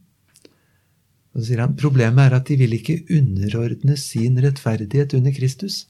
Og 1.30 1.40
så 1.40 1.46
sier 1.46 1.62
han 1.62 1.76
problemet 1.78 2.26
er 2.26 2.36
at 2.40 2.48
de 2.50 2.58
vil 2.58 2.74
ikke 2.74 3.04
underordne 3.14 3.96
sin 3.98 4.38
rettferdighet 4.42 5.14
under 5.18 5.34
Kristus. 5.34 5.84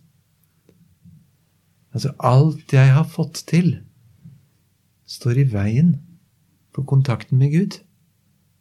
Altså, 1.96 2.12
alt 2.18 2.72
jeg 2.76 2.92
har 2.94 3.08
fått 3.08 3.42
til, 3.50 3.78
står 5.08 5.40
i 5.42 5.48
veien 5.52 5.96
for 6.76 6.86
kontakten 6.86 7.40
med 7.40 7.56
Gud. 7.56 7.80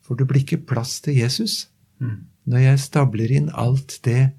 For 0.02 0.18
det 0.18 0.26
blir 0.30 0.42
ikke 0.42 0.64
plass 0.72 0.98
til 1.06 1.20
Jesus 1.20 1.68
når 2.50 2.64
jeg 2.64 2.82
stabler 2.82 3.32
inn 3.36 3.50
alt 3.54 4.00
det 4.08 4.32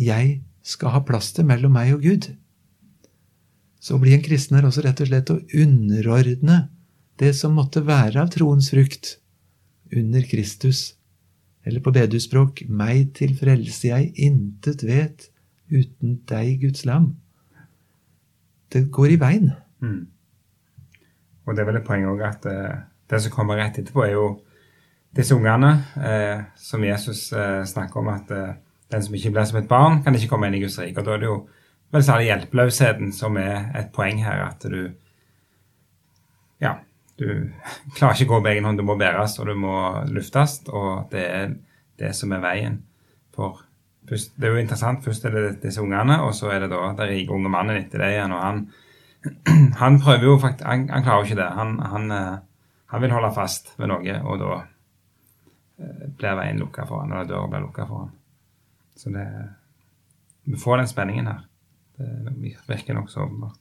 jeg 0.00 0.40
skal 0.64 0.94
ha 0.94 1.02
plass 1.04 1.32
til 1.36 1.46
mellom 1.48 1.74
meg 1.76 1.92
og 1.96 2.04
Gud. 2.04 2.30
Så 3.84 3.96
å 3.96 4.00
bli 4.00 4.14
en 4.16 4.24
kristen 4.24 4.56
er 4.56 4.66
også 4.66 4.84
rett 4.86 5.02
og 5.04 5.10
slett 5.10 5.32
å 5.32 5.42
underordne 5.60 6.68
det 7.20 7.34
som 7.36 7.54
måtte 7.56 7.84
være 7.84 8.22
av 8.22 8.32
troens 8.32 8.70
frukt, 8.72 9.18
under 9.94 10.24
Kristus. 10.26 10.94
Eller 11.64 11.82
på 11.84 11.92
bedusspråk 11.94 12.64
meg 12.66 13.12
til 13.18 13.36
frelse 13.38 13.90
jeg 13.92 14.10
intet 14.20 14.82
vet 14.84 15.28
uten 15.70 16.18
deg, 16.28 16.56
Guds 16.64 16.84
lam. 16.88 17.12
Det 18.72 18.88
går 18.92 19.14
i 19.14 19.20
veien. 19.20 19.52
Mm. 19.84 20.02
Og 21.44 21.54
det 21.54 21.62
er 21.62 21.68
vel 21.68 21.78
et 21.78 21.86
poeng 21.86 22.08
òg 22.08 22.24
at 22.26 22.48
eh, 22.48 22.82
det 23.10 23.20
som 23.22 23.32
kommer 23.34 23.60
rett 23.60 23.78
etterpå, 23.78 24.02
er 24.04 24.16
jo 24.16 24.26
disse 25.14 25.36
ungene 25.36 25.70
eh, 26.00 26.44
som 26.58 26.84
Jesus 26.84 27.28
eh, 27.32 27.62
snakker 27.68 28.00
om 28.00 28.10
at 28.12 28.32
eh, 28.34 28.54
den 28.94 29.04
som 29.04 29.14
ikke 29.18 29.34
blir 29.34 29.46
som 29.50 29.60
et 29.60 29.70
barn, 29.70 30.00
kan 30.04 30.16
ikke 30.16 30.30
komme 30.32 30.48
inn 30.48 30.58
i 30.58 30.62
Guds 30.62 30.78
rike. 30.80 30.98
Og 31.00 31.06
da 31.06 31.14
er 31.14 31.22
det 31.22 31.30
jo 31.30 31.38
vel 31.94 32.06
særlig 32.06 32.30
hjelpeløsheten 32.30 33.12
som 33.14 33.36
er 33.38 33.70
et 33.78 33.92
poeng 33.94 34.22
her. 34.24 34.46
At 34.48 34.64
du 34.64 34.94
ja, 36.62 36.78
du 37.18 37.28
klarer 37.96 38.16
ikke 38.16 38.30
å 38.30 38.36
gå 38.36 38.42
på 38.46 38.52
egen 38.54 38.68
hånd. 38.68 38.80
Du 38.80 38.86
må 38.86 38.98
bæres, 39.00 39.38
og 39.40 39.50
du 39.50 39.54
må 39.58 39.76
luftes. 40.10 40.60
Og 40.70 41.10
det 41.12 41.24
er 41.26 41.54
det 42.00 42.14
som 42.16 42.32
er 42.34 42.42
veien. 42.44 42.80
For 43.34 43.62
først, 44.08 44.34
Det 44.38 44.48
er 44.48 44.56
jo 44.56 44.62
interessant. 44.62 45.04
Først 45.04 45.24
er 45.24 45.36
det 45.36 45.62
disse 45.62 45.82
ungene, 45.82 46.20
og 46.22 46.34
så 46.34 46.50
er 46.50 46.64
det 46.64 46.72
da 46.72 46.92
den 46.98 47.12
rike 47.12 47.32
unge 47.34 47.52
mannen 47.52 47.82
etter 47.82 48.02
det 48.02 48.14
igjen. 48.14 48.32
og 48.32 48.42
han, 48.42 48.68
han 49.82 50.00
prøver 50.00 50.24
jo 50.24 50.38
faktisk, 50.38 50.66
han, 50.66 50.88
han 50.88 51.02
klarer 51.02 51.22
jo 51.22 51.30
ikke 51.30 51.42
det. 51.42 51.50
Han, 51.58 51.78
han, 51.80 52.10
eh, 52.10 52.36
han 52.92 53.02
vil 53.02 53.14
holde 53.14 53.34
fast 53.34 53.74
ved 53.78 53.90
noe, 53.90 54.18
og 54.24 54.38
da 54.42 54.52
eh, 55.78 56.04
blir 56.18 56.36
veien 56.38 56.60
lukka 56.60 56.86
for 56.86 57.02
han, 57.02 57.12
eller 57.12 57.30
døra 57.30 57.48
blir 57.48 57.64
lukka 57.66 57.86
for 57.88 58.04
han. 58.04 58.12
Så 58.96 59.10
det 59.10 59.28
Vi 60.44 60.56
får 60.56 60.76
den 60.76 60.88
spenningen 60.88 61.26
her. 61.26 61.44
Det 61.96 62.56
virker 62.68 62.94
nokså 62.94 63.20
åpenbart. 63.20 63.58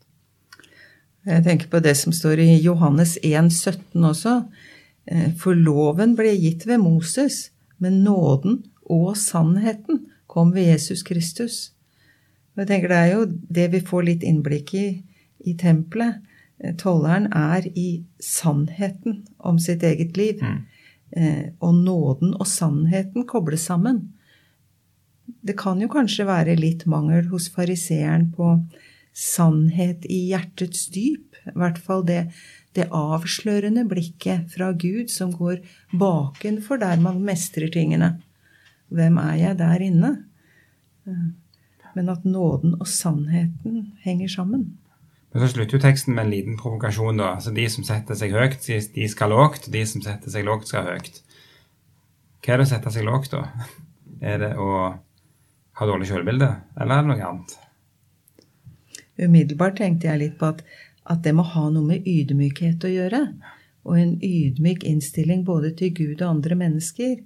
Jeg 1.23 1.43
tenker 1.45 1.69
på 1.71 1.79
det 1.79 1.93
som 1.95 2.11
står 2.11 2.41
i 2.43 2.57
Johannes 2.59 3.15
1, 3.23 3.51
17 3.53 4.03
også. 4.03 4.33
Eh, 5.07 5.29
For 5.39 5.55
loven 5.55 6.17
ble 6.19 6.33
gitt 6.35 6.65
ved 6.67 6.81
Moses, 6.83 7.51
men 7.79 8.03
nåden 8.03 8.63
og 8.91 9.15
sannheten 9.17 10.07
kom 10.27 10.51
ved 10.51 10.73
Jesus 10.73 11.03
Kristus. 11.03 11.71
Og 12.53 12.63
jeg 12.63 12.67
tenker 12.67 12.87
Det 12.89 12.97
er 12.97 13.13
jo 13.13 13.25
det 13.25 13.71
vi 13.71 13.79
får 13.79 14.03
litt 14.03 14.23
innblikk 14.23 14.73
i 14.73 15.03
i 15.45 15.53
tempelet. 15.59 16.21
Eh, 16.59 16.75
Tolleren 16.75 17.31
er 17.33 17.67
i 17.75 18.03
sannheten 18.19 19.23
om 19.39 19.59
sitt 19.59 19.83
eget 19.83 20.17
liv. 20.17 20.41
Mm. 20.41 20.63
Og 21.61 21.75
nåden 21.75 22.33
og 22.33 22.47
sannheten 22.47 23.27
kobles 23.27 23.67
sammen. 23.69 24.13
Det 25.43 25.57
kan 25.59 25.81
jo 25.83 25.89
kanskje 25.91 26.25
være 26.27 26.55
litt 26.55 26.85
mangel 26.87 27.27
hos 27.33 27.49
fariseeren 27.51 28.29
på 28.35 28.53
sannhet 29.13 30.05
i 30.09 30.21
hjertets 30.31 30.87
dyp. 30.93 31.35
I 31.51 31.55
hvert 31.59 31.77
fall 31.83 32.05
det, 32.07 32.21
det 32.77 32.87
avslørende 32.95 33.83
blikket 33.89 34.47
fra 34.55 34.71
Gud 34.71 35.11
som 35.11 35.33
går 35.35 35.59
bakenfor 35.99 36.79
der 36.81 37.01
man 37.03 37.19
mestrer 37.27 37.67
tingene. 37.73 38.15
Hvem 38.93 39.19
er 39.19 39.35
jeg 39.41 39.59
der 39.59 39.83
inne? 39.83 40.13
Men 41.93 42.09
at 42.09 42.23
nåden 42.25 42.77
og 42.79 42.87
sannheten 42.87 43.91
henger 44.05 44.31
sammen. 44.31 44.65
Men 45.33 45.41
så 45.41 45.49
slutter 45.51 45.77
jo 45.77 45.81
teksten 45.83 46.15
med 46.15 46.27
en 46.27 46.31
liten 46.31 46.57
provokasjon. 46.57 47.17
da. 47.17 47.35
Altså 47.35 47.51
De 47.53 47.65
som 47.69 47.83
setter 47.85 48.15
seg 48.15 48.31
høyt, 48.31 48.61
de- 48.95 49.09
skal 49.09 49.33
lågt. 49.33 49.71
De 49.73 49.81
som 49.85 50.01
setter 50.01 50.29
seg 50.29 50.45
lågt, 50.45 50.67
skal 50.69 50.85
høyt. 50.93 51.21
Hva 52.43 52.53
er 52.53 52.57
det 52.61 52.67
å 52.67 52.69
sette 52.69 52.91
seg 52.93 53.05
lågt, 53.07 53.31
da? 53.33 53.47
Er 54.21 54.37
det 54.37 54.51
å 54.61 54.99
ha 55.79 55.87
dårlig 55.89 56.09
kjørebilde, 56.11 56.49
eller 56.77 56.95
er 56.95 57.03
det 57.05 57.09
noe 57.11 57.27
annet? 57.29 57.53
Umiddelbart 59.23 59.77
tenkte 59.77 60.09
jeg 60.09 60.21
litt 60.21 60.39
på 60.39 60.49
at, 60.53 60.63
at 61.09 61.21
det 61.25 61.33
må 61.37 61.45
ha 61.45 61.67
noe 61.73 61.85
med 61.85 62.07
ydmykhet 62.09 62.85
å 62.85 62.91
gjøre. 62.91 63.21
Og 63.83 63.99
en 63.99 64.13
ydmyk 64.23 64.85
innstilling 64.87 65.43
både 65.45 65.73
til 65.79 65.91
Gud 65.97 66.21
og 66.21 66.29
andre 66.29 66.57
mennesker. 66.59 67.17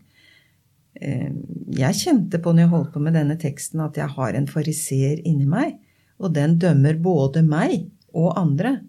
Eh, 0.97 1.29
Jeg 1.77 1.99
kjente 1.99 2.39
på 2.41 2.53
når 2.53 2.65
jeg 2.65 2.73
holdt 2.73 2.93
på 2.95 3.03
med 3.03 3.13
denne 3.19 3.37
teksten, 3.39 3.83
at 3.83 3.99
jeg 3.99 4.09
har 4.15 4.33
en 4.33 4.49
fariseer 4.49 5.21
inni 5.27 5.45
meg. 5.45 5.77
Og 6.17 6.33
den 6.33 6.57
dømmer 6.57 6.97
både 6.97 7.43
meg 7.45 7.91
og 8.17 8.33
andre. 8.39 8.79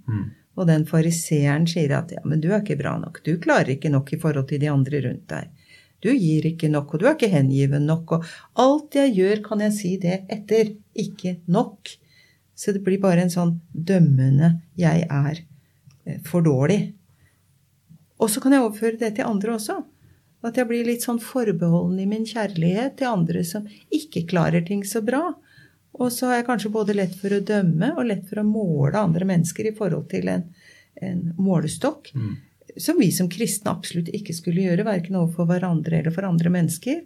Og 0.58 0.66
den 0.66 0.86
fariseeren 0.88 1.68
sier 1.70 1.92
at 1.98 2.10
ja, 2.10 2.22
men 2.24 2.40
du 2.40 2.48
er 2.50 2.62
ikke 2.62 2.78
bra 2.80 2.96
nok. 2.98 3.20
Du 3.22 3.36
klarer 3.38 3.76
ikke 3.76 3.92
nok 3.92 4.12
i 4.14 4.18
forhold 4.18 4.48
til 4.48 4.62
de 4.62 4.70
andre 4.72 5.02
rundt 5.04 5.28
deg. 5.30 5.52
Du 6.04 6.10
gir 6.14 6.46
ikke 6.46 6.70
nok, 6.70 6.94
og 6.94 7.00
du 7.00 7.08
er 7.08 7.16
ikke 7.16 7.32
hengiven 7.32 7.88
nok. 7.88 8.12
Og 8.16 8.28
alt 8.62 8.98
jeg 8.98 9.16
gjør, 9.16 9.42
kan 9.48 9.64
jeg 9.64 9.74
si 9.74 9.96
det 10.02 10.20
etter. 10.30 10.76
Ikke 10.98 11.38
nok. 11.50 11.90
Så 12.58 12.74
det 12.74 12.82
blir 12.86 13.00
bare 13.02 13.22
en 13.22 13.30
sånn 13.30 13.60
dømmende 13.72 14.60
'jeg 14.76 15.06
er 15.10 15.44
eh, 16.06 16.18
for 16.24 16.42
dårlig'. 16.42 16.92
Og 18.18 18.30
så 18.30 18.40
kan 18.42 18.52
jeg 18.52 18.62
overføre 18.62 18.98
det 18.98 19.14
til 19.16 19.26
andre 19.26 19.54
også. 19.54 19.84
At 20.42 20.56
jeg 20.56 20.66
blir 20.66 20.86
litt 20.86 21.02
sånn 21.02 21.20
forbeholden 21.22 21.98
i 22.00 22.06
min 22.06 22.26
kjærlighet 22.26 22.98
til 22.98 23.10
andre 23.10 23.44
som 23.44 23.66
ikke 23.90 24.26
klarer 24.26 24.66
ting 24.66 24.84
så 24.86 25.02
bra. 25.02 25.34
Og 25.98 26.12
så 26.12 26.26
har 26.26 26.34
jeg 26.38 26.46
kanskje 26.46 26.74
både 26.74 26.94
lett 26.94 27.14
for 27.18 27.34
å 27.34 27.42
dømme 27.42 27.92
og 27.96 28.06
lett 28.06 28.26
for 28.28 28.42
å 28.42 28.46
måle 28.46 28.98
andre 28.98 29.26
mennesker 29.26 29.70
i 29.70 29.74
forhold 29.74 30.08
til 30.10 30.28
en, 30.28 30.44
en 31.02 31.34
målestokk. 31.38 32.12
Som 32.78 33.00
vi 33.02 33.10
som 33.14 33.28
kristne 33.32 33.72
absolutt 33.74 34.10
ikke 34.14 34.34
skulle 34.36 34.64
gjøre, 34.68 34.86
verken 34.86 35.18
overfor 35.18 35.48
hverandre 35.50 35.98
eller 35.98 36.14
for 36.14 36.28
andre 36.28 36.52
mennesker. 36.54 37.02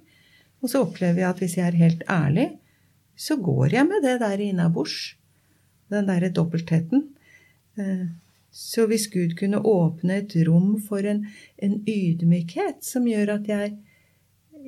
Og 0.63 0.71
så 0.71 0.83
opplever 0.85 1.23
jeg 1.23 1.31
at 1.31 1.41
hvis 1.43 1.57
jeg 1.59 1.67
er 1.67 1.81
helt 1.81 2.03
ærlig, 2.13 2.49
så 3.19 3.37
går 3.41 3.75
jeg 3.77 3.89
med 3.89 4.05
det 4.05 4.19
der 4.23 4.41
innabords. 4.41 5.15
Den 5.93 6.09
derre 6.09 6.33
dobbeltheten. 6.33 7.09
Eh, 7.79 8.11
Så 8.53 8.85
hvis 8.85 9.07
Gud 9.09 9.33
kunne 9.39 9.63
åpne 9.65 10.19
et 10.21 10.35
rom 10.45 10.75
for 10.85 11.01
en, 11.09 11.23
en 11.57 11.79
ydmykhet 11.89 12.85
som 12.85 13.07
gjør 13.09 13.39
at 13.39 13.47
jeg 13.49 13.79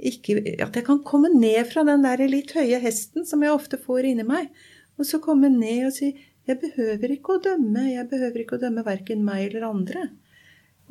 ikke, 0.00 0.38
at 0.64 0.74
jeg 0.74 0.86
kan 0.86 1.02
komme 1.04 1.28
ned 1.28 1.68
fra 1.68 1.84
den 1.84 2.00
der 2.02 2.22
litt 2.24 2.54
høye 2.56 2.80
hesten 2.80 3.26
som 3.28 3.44
jeg 3.44 3.52
ofte 3.52 3.76
får 3.76 4.08
inni 4.08 4.24
meg, 4.24 4.48
og 4.96 5.04
så 5.04 5.20
komme 5.20 5.52
ned 5.52 5.90
og 5.90 5.92
si 5.98 6.14
jeg 6.48 6.60
behøver 6.60 7.12
ikke 7.12 7.36
å 7.36 7.42
dømme, 7.44 7.84
jeg 7.92 8.08
behøver 8.08 8.40
ikke 8.40 8.56
å 8.56 8.62
dømme 8.64 8.84
verken 8.84 9.20
meg 9.24 9.50
eller 9.50 9.68
andre. 9.68 10.08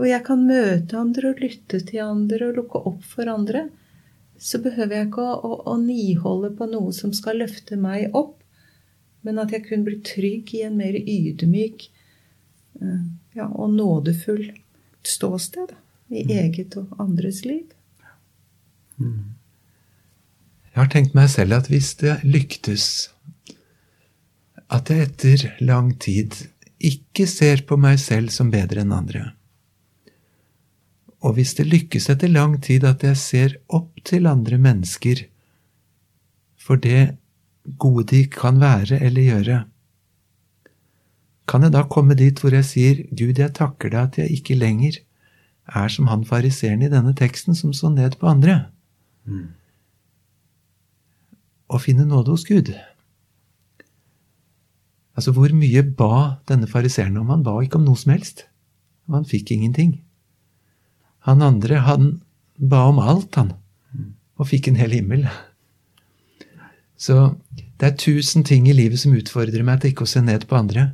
Og 0.01 0.07
jeg 0.09 0.23
kan 0.25 0.45
møte 0.47 0.97
andre 0.97 1.33
og 1.33 1.41
lytte 1.43 1.79
til 1.85 2.01
andre 2.05 2.49
og 2.49 2.59
lukke 2.59 2.81
opp 2.89 3.03
for 3.05 3.29
andre. 3.29 3.67
Så 4.41 4.59
behøver 4.63 4.97
jeg 4.97 5.09
ikke 5.09 5.25
å, 5.25 5.35
å, 5.37 5.57
å 5.73 5.75
niholde 5.79 6.49
på 6.57 6.67
noe 6.71 6.93
som 6.95 7.13
skal 7.15 7.39
løfte 7.43 7.77
meg 7.79 8.15
opp, 8.17 8.39
men 9.23 9.39
at 9.39 9.53
jeg 9.53 9.67
kunne 9.67 9.87
bli 9.87 9.99
trygg 10.03 10.49
i 10.57 10.63
en 10.67 10.75
mer 10.79 10.97
ydmyk 10.97 11.85
eh, 12.81 13.03
ja, 13.37 13.47
og 13.47 13.77
nådefull 13.77 14.49
ståsted 15.07 15.71
da, 15.71 15.79
i 16.13 16.25
eget 16.41 16.75
og 16.79 16.91
andres 17.01 17.43
liv. 17.47 17.69
Jeg 20.73 20.79
har 20.81 20.89
tenkt 20.91 21.15
meg 21.17 21.29
selv 21.31 21.59
at 21.59 21.69
hvis 21.71 21.93
det 22.01 22.17
lyktes 22.25 22.87
at 24.73 24.89
jeg 24.89 25.07
etter 25.07 25.45
lang 25.61 25.93
tid 26.01 26.35
ikke 26.83 27.27
ser 27.29 27.63
på 27.67 27.77
meg 27.79 27.99
selv 28.01 28.33
som 28.33 28.51
bedre 28.53 28.83
enn 28.83 28.93
andre, 28.95 29.31
og 31.23 31.37
hvis 31.37 31.53
det 31.57 31.69
lykkes 31.71 32.09
etter 32.11 32.31
lang 32.31 32.57
tid 32.63 32.83
at 32.87 33.03
jeg 33.05 33.19
ser 33.19 33.55
opp 33.71 34.01
til 34.03 34.27
andre 34.27 34.59
mennesker 34.59 35.25
for 36.59 36.79
det 36.79 37.15
gode 37.79 38.05
de 38.11 38.25
kan 38.31 38.59
være 38.59 38.99
eller 38.99 39.29
gjøre, 39.29 39.57
kan 41.47 41.63
jeg 41.63 41.75
da 41.75 41.83
komme 41.91 42.15
dit 42.19 42.39
hvor 42.39 42.55
jeg 42.55 42.67
sier, 42.67 43.01
Gud, 43.11 43.39
jeg 43.39 43.55
takker 43.55 43.91
deg 43.91 43.99
at 44.03 44.21
jeg 44.21 44.37
ikke 44.39 44.59
lenger 44.59 44.99
er 45.67 45.91
som 45.91 46.07
han 46.11 46.23
fariseeren 46.27 46.83
i 46.83 46.91
denne 46.91 47.15
teksten 47.15 47.55
som 47.55 47.71
så 47.75 47.91
ned 47.91 48.19
på 48.19 48.27
andre? 48.31 48.63
å 51.73 51.79
finne 51.81 52.05
nåde 52.05 52.33
hos 52.33 52.45
Gud. 52.47 52.71
Altså, 55.13 55.33
hvor 55.35 55.53
mye 55.53 55.83
ba 55.97 56.39
denne 56.49 56.69
fariseeren 56.69 57.17
om? 57.21 57.31
Han 57.33 57.45
ba 57.45 57.55
ikke 57.61 57.79
om 57.79 57.87
noe 57.87 57.99
som 57.99 58.13
helst. 58.13 58.45
Og 59.09 59.19
han 59.19 59.29
fikk 59.29 59.53
ingenting. 59.53 59.99
Han 61.27 61.41
andre, 61.41 61.81
han 61.87 62.09
ba 62.57 62.83
om 62.89 62.99
alt, 62.99 63.35
han. 63.39 63.53
Og 64.39 64.49
fikk 64.49 64.69
en 64.69 64.79
hel 64.79 64.95
himmel. 64.95 65.27
Så 66.99 67.35
det 67.79 67.87
er 67.87 67.99
tusen 67.99 68.45
ting 68.47 68.67
i 68.69 68.75
livet 68.75 69.01
som 69.01 69.15
utfordrer 69.15 69.65
meg 69.65 69.81
til 69.81 69.93
ikke 69.93 70.07
å 70.07 70.13
se 70.13 70.21
ned 70.23 70.47
på 70.49 70.57
andre, 70.59 70.93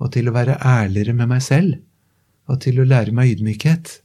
og 0.00 0.12
til 0.14 0.30
å 0.30 0.34
være 0.36 0.60
ærligere 0.64 1.16
med 1.16 1.28
meg 1.32 1.42
selv, 1.44 1.80
og 2.48 2.62
til 2.64 2.80
å 2.80 2.88
lære 2.88 3.14
meg 3.16 3.34
ydmykhet. 3.34 3.98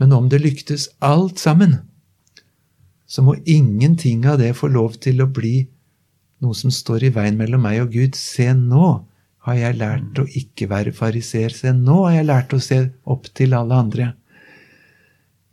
Men 0.00 0.14
om 0.16 0.30
det 0.32 0.40
lyktes 0.40 0.88
alt 1.04 1.40
sammen, 1.40 1.82
så 3.10 3.24
må 3.26 3.34
ingenting 3.44 4.24
av 4.30 4.38
det 4.40 4.54
få 4.56 4.70
lov 4.70 4.96
til 5.02 5.20
å 5.20 5.28
bli 5.28 5.66
noe 6.40 6.56
som 6.56 6.72
står 6.72 7.08
i 7.08 7.12
veien 7.12 7.36
mellom 7.36 7.64
meg 7.66 7.82
og 7.82 7.92
Gud. 7.92 8.16
Se, 8.16 8.46
nå 8.54 8.86
har 9.44 9.56
jeg 9.58 9.80
lært 9.80 10.20
å 10.22 10.26
ikke 10.40 10.70
være 10.70 10.94
fariseer. 10.96 11.52
Se, 11.52 11.74
nå 11.76 12.04
har 12.06 12.20
jeg 12.20 12.28
lært 12.30 12.54
å 12.56 12.62
se 12.62 12.80
opp 13.04 13.28
til 13.36 13.56
alle 13.58 13.80
andre. 13.84 14.06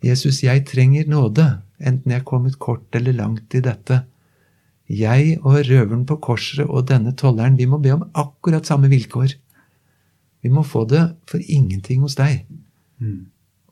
Jesus, 0.06 0.44
jeg 0.44 0.66
trenger 0.70 1.10
nåde, 1.10 1.46
enten 1.80 2.14
jeg 2.14 2.22
er 2.22 2.28
kommet 2.28 2.60
kort 2.62 2.96
eller 2.96 3.16
langt 3.18 3.56
i 3.58 3.64
dette. 3.66 4.04
Jeg 4.88 5.40
og 5.42 5.58
røveren 5.68 6.06
på 6.08 6.20
korset 6.24 6.68
og 6.68 6.88
denne 6.92 7.16
tolleren, 7.18 7.58
vi 7.58 7.68
må 7.68 7.80
be 7.84 7.96
om 7.96 8.06
akkurat 8.16 8.68
samme 8.68 8.92
vilkår. 8.92 9.36
Vi 10.46 10.54
må 10.54 10.64
få 10.64 10.86
det 10.88 11.04
for 11.28 11.42
ingenting 11.44 12.06
hos 12.06 12.16
deg. 12.20 12.46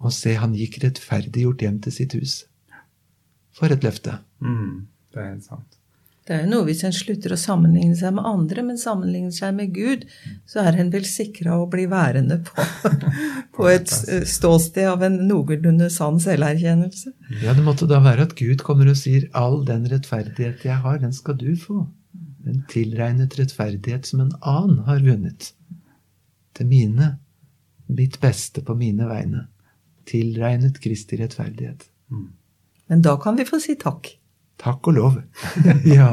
Og 0.02 0.12
se, 0.14 0.36
han 0.36 0.58
gikk 0.58 0.82
rettferdiggjort 0.84 1.64
hjem 1.64 1.80
til 1.86 1.96
sitt 1.96 2.18
hus. 2.18 2.44
For 3.56 3.72
et 3.72 3.86
løfte. 3.86 4.20
Mm, 4.44 4.86
det 5.14 5.22
er 5.22 5.32
helt 5.32 5.48
sant. 5.48 5.80
Det 6.26 6.34
er 6.34 6.40
jo 6.42 6.50
noe 6.56 6.66
hvis 6.66 6.82
en 6.88 6.94
slutter 6.96 7.36
å 7.36 7.38
sammenligne 7.38 7.96
seg 7.98 8.16
med 8.18 8.26
andre, 8.26 8.64
men 8.66 8.80
sammenligner 8.82 9.34
seg 9.34 9.54
med 9.54 9.76
Gud, 9.76 10.08
så 10.50 10.64
er 10.66 10.80
en 10.82 10.90
vel 10.94 11.06
sikra 11.06 11.60
å 11.62 11.68
bli 11.70 11.86
værende 11.92 12.40
på, 12.48 12.66
på 13.56 13.68
et 13.72 13.92
ståsted 14.28 14.88
av 14.90 15.04
en 15.06 15.18
noenlunde 15.30 15.88
sann 15.94 16.20
selverkjennelse. 16.22 17.14
Ja, 17.44 17.56
det 17.56 17.64
måtte 17.66 17.88
da 17.90 18.02
være 18.04 18.28
at 18.28 18.36
Gud 18.40 18.64
kommer 18.68 18.90
og 18.92 19.00
sier 19.00 19.30
all 19.38 19.62
den 19.68 19.88
rettferdighet 19.92 20.66
jeg 20.68 20.80
har, 20.84 21.00
den 21.02 21.16
skal 21.16 21.38
du 21.40 21.54
få. 21.60 21.86
En 22.46 22.62
tilregnet 22.70 23.38
rettferdighet 23.40 24.08
som 24.10 24.22
en 24.26 24.34
annen 24.42 24.84
har 24.90 25.02
vunnet. 25.06 25.54
Til 26.56 26.70
mine, 26.70 27.16
mitt 27.88 28.20
beste 28.22 28.64
på 28.66 28.76
mine 28.78 29.08
vegne. 29.10 29.48
Tilregnet 30.06 30.78
Kristi 30.84 31.18
rettferdighet. 31.20 31.88
Men 32.88 33.02
da 33.02 33.16
kan 33.22 33.40
vi 33.40 33.48
få 33.48 33.60
si 33.64 33.78
takk. 33.82 34.12
Takk 34.62 34.92
og 34.92 35.00
lov. 35.00 35.18
ja. 35.98 36.12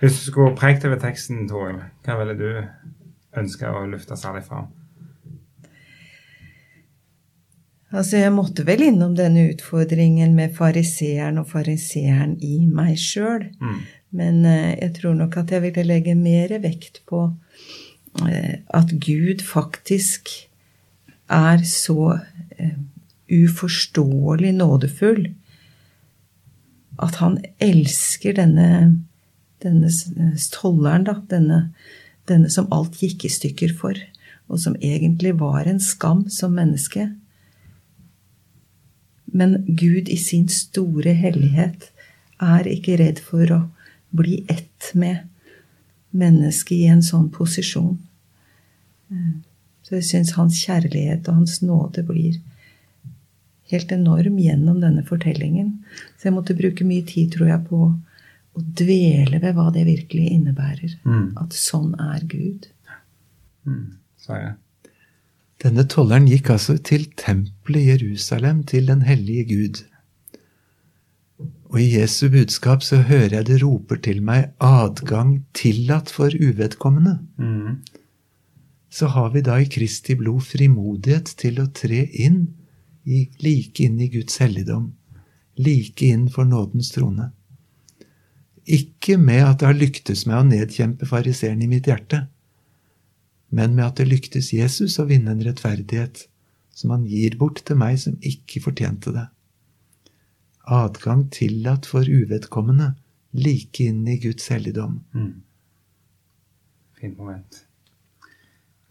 Hvis 0.00 0.22
du 0.22 0.30
skulle 0.30 0.56
prekt 0.56 0.86
over 0.88 1.00
teksten, 1.02 1.46
Toril, 1.50 1.82
hva 2.06 2.18
ville 2.20 2.38
du 2.38 2.48
ønske 3.38 3.68
å 3.70 3.84
lufte 3.90 4.16
særlig 4.18 4.46
fram? 4.48 4.70
Altså, 7.88 8.18
jeg 8.20 8.34
måtte 8.36 8.66
vel 8.68 8.82
innom 8.84 9.14
denne 9.16 9.46
utfordringen 9.48 10.34
med 10.36 10.52
fariseeren 10.58 11.40
og 11.40 11.48
fariseeren 11.54 12.36
i 12.44 12.66
meg 12.68 12.98
sjøl. 13.00 13.46
Mm. 13.62 13.78
Men 14.18 14.44
eh, 14.48 14.74
jeg 14.76 14.94
tror 15.00 15.16
nok 15.16 15.38
at 15.40 15.54
jeg 15.54 15.64
ville 15.64 15.86
legge 15.88 16.14
mer 16.18 16.52
vekt 16.64 17.00
på 17.08 17.24
eh, 18.26 18.60
at 18.76 18.92
Gud 19.00 19.44
faktisk 19.44 20.28
er 21.32 21.64
så 21.68 22.18
eh, 22.58 22.76
uforståelig 23.28 24.52
nådefull 24.56 25.26
at 26.98 27.18
han 27.22 27.38
elsker 27.62 28.36
denne, 28.38 28.68
denne 29.62 29.90
tolleren, 30.52 31.06
da, 31.06 31.18
denne, 31.30 31.60
denne 32.28 32.50
som 32.50 32.68
alt 32.74 32.98
gikk 33.02 33.28
i 33.28 33.32
stykker 33.32 33.74
for, 33.78 33.98
og 34.48 34.60
som 34.62 34.76
egentlig 34.80 35.36
var 35.38 35.68
en 35.68 35.80
skam 35.82 36.24
som 36.32 36.56
menneske. 36.58 37.10
Men 39.32 39.62
Gud 39.66 40.08
i 40.08 40.16
sin 40.16 40.48
store 40.52 41.12
hellighet 41.16 41.90
er 42.42 42.68
ikke 42.70 42.98
redd 43.00 43.20
for 43.22 43.50
å 43.52 43.60
bli 44.16 44.44
ett 44.48 44.92
med 44.94 45.26
mennesket 46.16 46.76
i 46.78 46.86
en 46.88 47.02
sånn 47.04 47.28
posisjon. 47.34 47.98
Så 49.84 49.96
jeg 49.96 50.06
syns 50.08 50.34
hans 50.36 50.60
kjærlighet 50.64 51.28
og 51.28 51.42
hans 51.42 51.58
nåde 51.64 52.04
blir 52.08 52.38
helt 53.72 53.92
enorm 53.92 54.38
gjennom 54.40 54.80
denne 54.80 55.04
fortellingen. 55.04 55.78
Så 56.16 56.28
jeg 56.28 56.36
måtte 56.36 56.56
bruke 56.56 56.86
mye 56.88 57.04
tid, 57.08 57.32
tror 57.34 57.50
jeg, 57.52 57.66
på 57.68 57.80
å 57.88 58.64
dvele 58.80 59.40
ved 59.42 59.56
hva 59.56 59.68
det 59.74 59.84
virkelig 59.88 60.30
innebærer. 60.34 60.96
Mm. 61.04 61.36
At 61.40 61.56
sånn 61.56 61.92
er 62.00 62.24
Gud. 62.28 62.68
Mm. 63.68 63.98
Så 64.20 64.40
jeg. 64.40 64.56
Denne 65.58 65.84
tolleren 65.90 66.28
gikk 66.30 66.52
altså 66.54 66.76
til 66.78 67.08
tempelet 67.18 67.82
i 67.82 67.88
Jerusalem, 67.90 68.62
til 68.62 68.86
den 68.86 69.02
hellige 69.02 69.44
Gud. 69.48 69.80
Og 71.68 71.80
i 71.82 71.88
Jesu 71.98 72.28
budskap 72.30 72.84
så 72.86 73.02
hører 73.08 73.40
jeg 73.40 73.46
det 73.48 73.62
roper 73.62 73.98
til 74.04 74.22
meg 74.22 74.52
'adgang 74.60 75.44
tillatt 75.54 76.10
for 76.10 76.30
uvedkommende'. 76.30 77.18
Mm. 77.38 77.82
Så 78.90 79.06
har 79.06 79.30
vi 79.30 79.40
da 79.40 79.58
i 79.58 79.64
Kristi 79.68 80.14
blod 80.14 80.40
frimodighet 80.40 81.34
til 81.36 81.60
å 81.60 81.66
tre 81.66 82.06
inn, 82.06 82.54
i, 83.04 83.28
like 83.40 83.84
inn 83.84 84.00
i 84.00 84.08
Guds 84.08 84.38
helligdom, 84.38 84.92
like 85.56 86.06
inn 86.06 86.28
for 86.28 86.44
nådens 86.44 86.90
trone. 86.90 87.32
Ikke 88.64 89.16
med 89.16 89.42
at 89.44 89.60
det 89.60 89.66
har 89.66 89.74
lyktes 89.74 90.26
meg 90.26 90.38
å 90.38 90.48
nedkjempe 90.48 91.06
fariseeren 91.06 91.62
i 91.62 91.66
mitt 91.66 91.86
hjerte, 91.88 92.28
men 93.48 93.74
med 93.76 93.86
at 93.86 94.00
det 94.00 94.08
lyktes 94.10 94.52
Jesus 94.52 94.98
å 95.00 95.06
vinne 95.08 95.32
en 95.32 95.44
rettferdighet 95.44 96.26
som 96.78 96.92
han 96.94 97.06
gir 97.08 97.36
bort 97.40 97.62
til 97.66 97.78
meg 97.80 97.98
som 98.00 98.18
ikke 98.20 98.62
fortjente 98.68 99.12
det. 99.14 99.26
Adgang 100.68 101.26
tillatt 101.32 101.88
for 101.88 102.04
uvedkommende, 102.04 102.92
like 103.32 103.88
inn 103.88 104.04
i 104.08 104.18
Guds 104.20 104.50
helligdom. 104.52 105.00
Mm. 105.16 105.32
Fint 106.98 107.16
moment. 107.18 107.62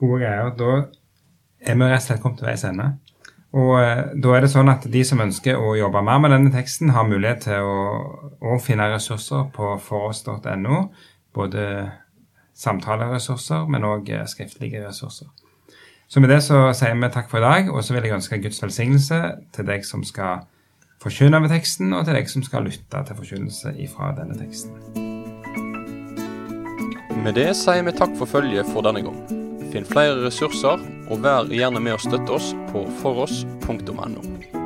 Gode 0.01 0.23
greier. 0.23 0.49
Da 0.57 0.71
er 1.61 1.77
vi 1.77 1.89
rett 1.89 2.01
og 2.01 2.07
slett 2.07 2.23
kommet 2.23 2.41
til 2.41 2.49
veis 2.49 2.65
ende. 2.67 2.89
Og 3.57 3.77
eh, 3.79 4.01
da 4.19 4.33
er 4.35 4.43
det 4.43 4.51
sånn 4.51 4.69
at 4.71 4.85
de 4.91 5.03
som 5.07 5.21
ønsker 5.23 5.57
å 5.57 5.75
jobbe 5.77 6.03
mer 6.05 6.19
med 6.23 6.33
denne 6.35 6.51
teksten, 6.53 6.91
har 6.95 7.07
mulighet 7.07 7.45
til 7.47 7.65
å, 7.65 7.85
å 8.41 8.57
finne 8.63 8.89
ressurser 8.91 9.47
på 9.55 9.75
foross.no. 9.85 10.81
Både 11.37 11.63
samtaleressurser, 12.57 13.67
men 13.69 13.85
òg 13.85 14.09
skriftlige 14.29 14.81
ressurser. 14.87 15.29
Så 16.07 16.19
med 16.23 16.31
det 16.31 16.39
så 16.45 16.69
sier 16.77 16.95
vi 16.95 17.09
takk 17.11 17.29
for 17.29 17.41
i 17.41 17.45
dag, 17.45 17.71
og 17.73 17.83
så 17.83 17.93
vil 17.93 18.07
jeg 18.07 18.15
ønske 18.15 18.39
Guds 18.41 18.61
velsignelse 18.63 19.19
til 19.55 19.67
deg 19.67 19.83
som 19.85 20.05
skal 20.07 20.45
forkynne 21.03 21.41
med 21.43 21.51
teksten, 21.51 21.93
og 21.93 22.05
til 22.07 22.15
deg 22.15 22.29
som 22.31 22.45
skal 22.47 22.63
lytte 22.67 23.03
til 23.09 23.19
forkynnelse 23.19 23.75
ifra 23.83 24.13
denne 24.17 24.37
teksten. 24.39 24.71
Med 27.23 27.35
det 27.35 27.49
sier 27.59 27.83
vi 27.83 27.91
takk 27.97 28.15
for 28.15 28.29
følget 28.29 28.69
for 28.71 28.87
denne 28.87 29.03
gang. 29.03 29.19
Finn 29.73 29.87
flere 29.87 30.21
ressurser, 30.23 30.79
og 31.11 31.25
vær 31.25 31.51
gjerne 31.51 31.83
med 31.83 31.97
å 31.97 31.99
støtte 31.99 32.39
oss 32.39 32.53
på 32.71 32.87
foross.no. 33.01 34.56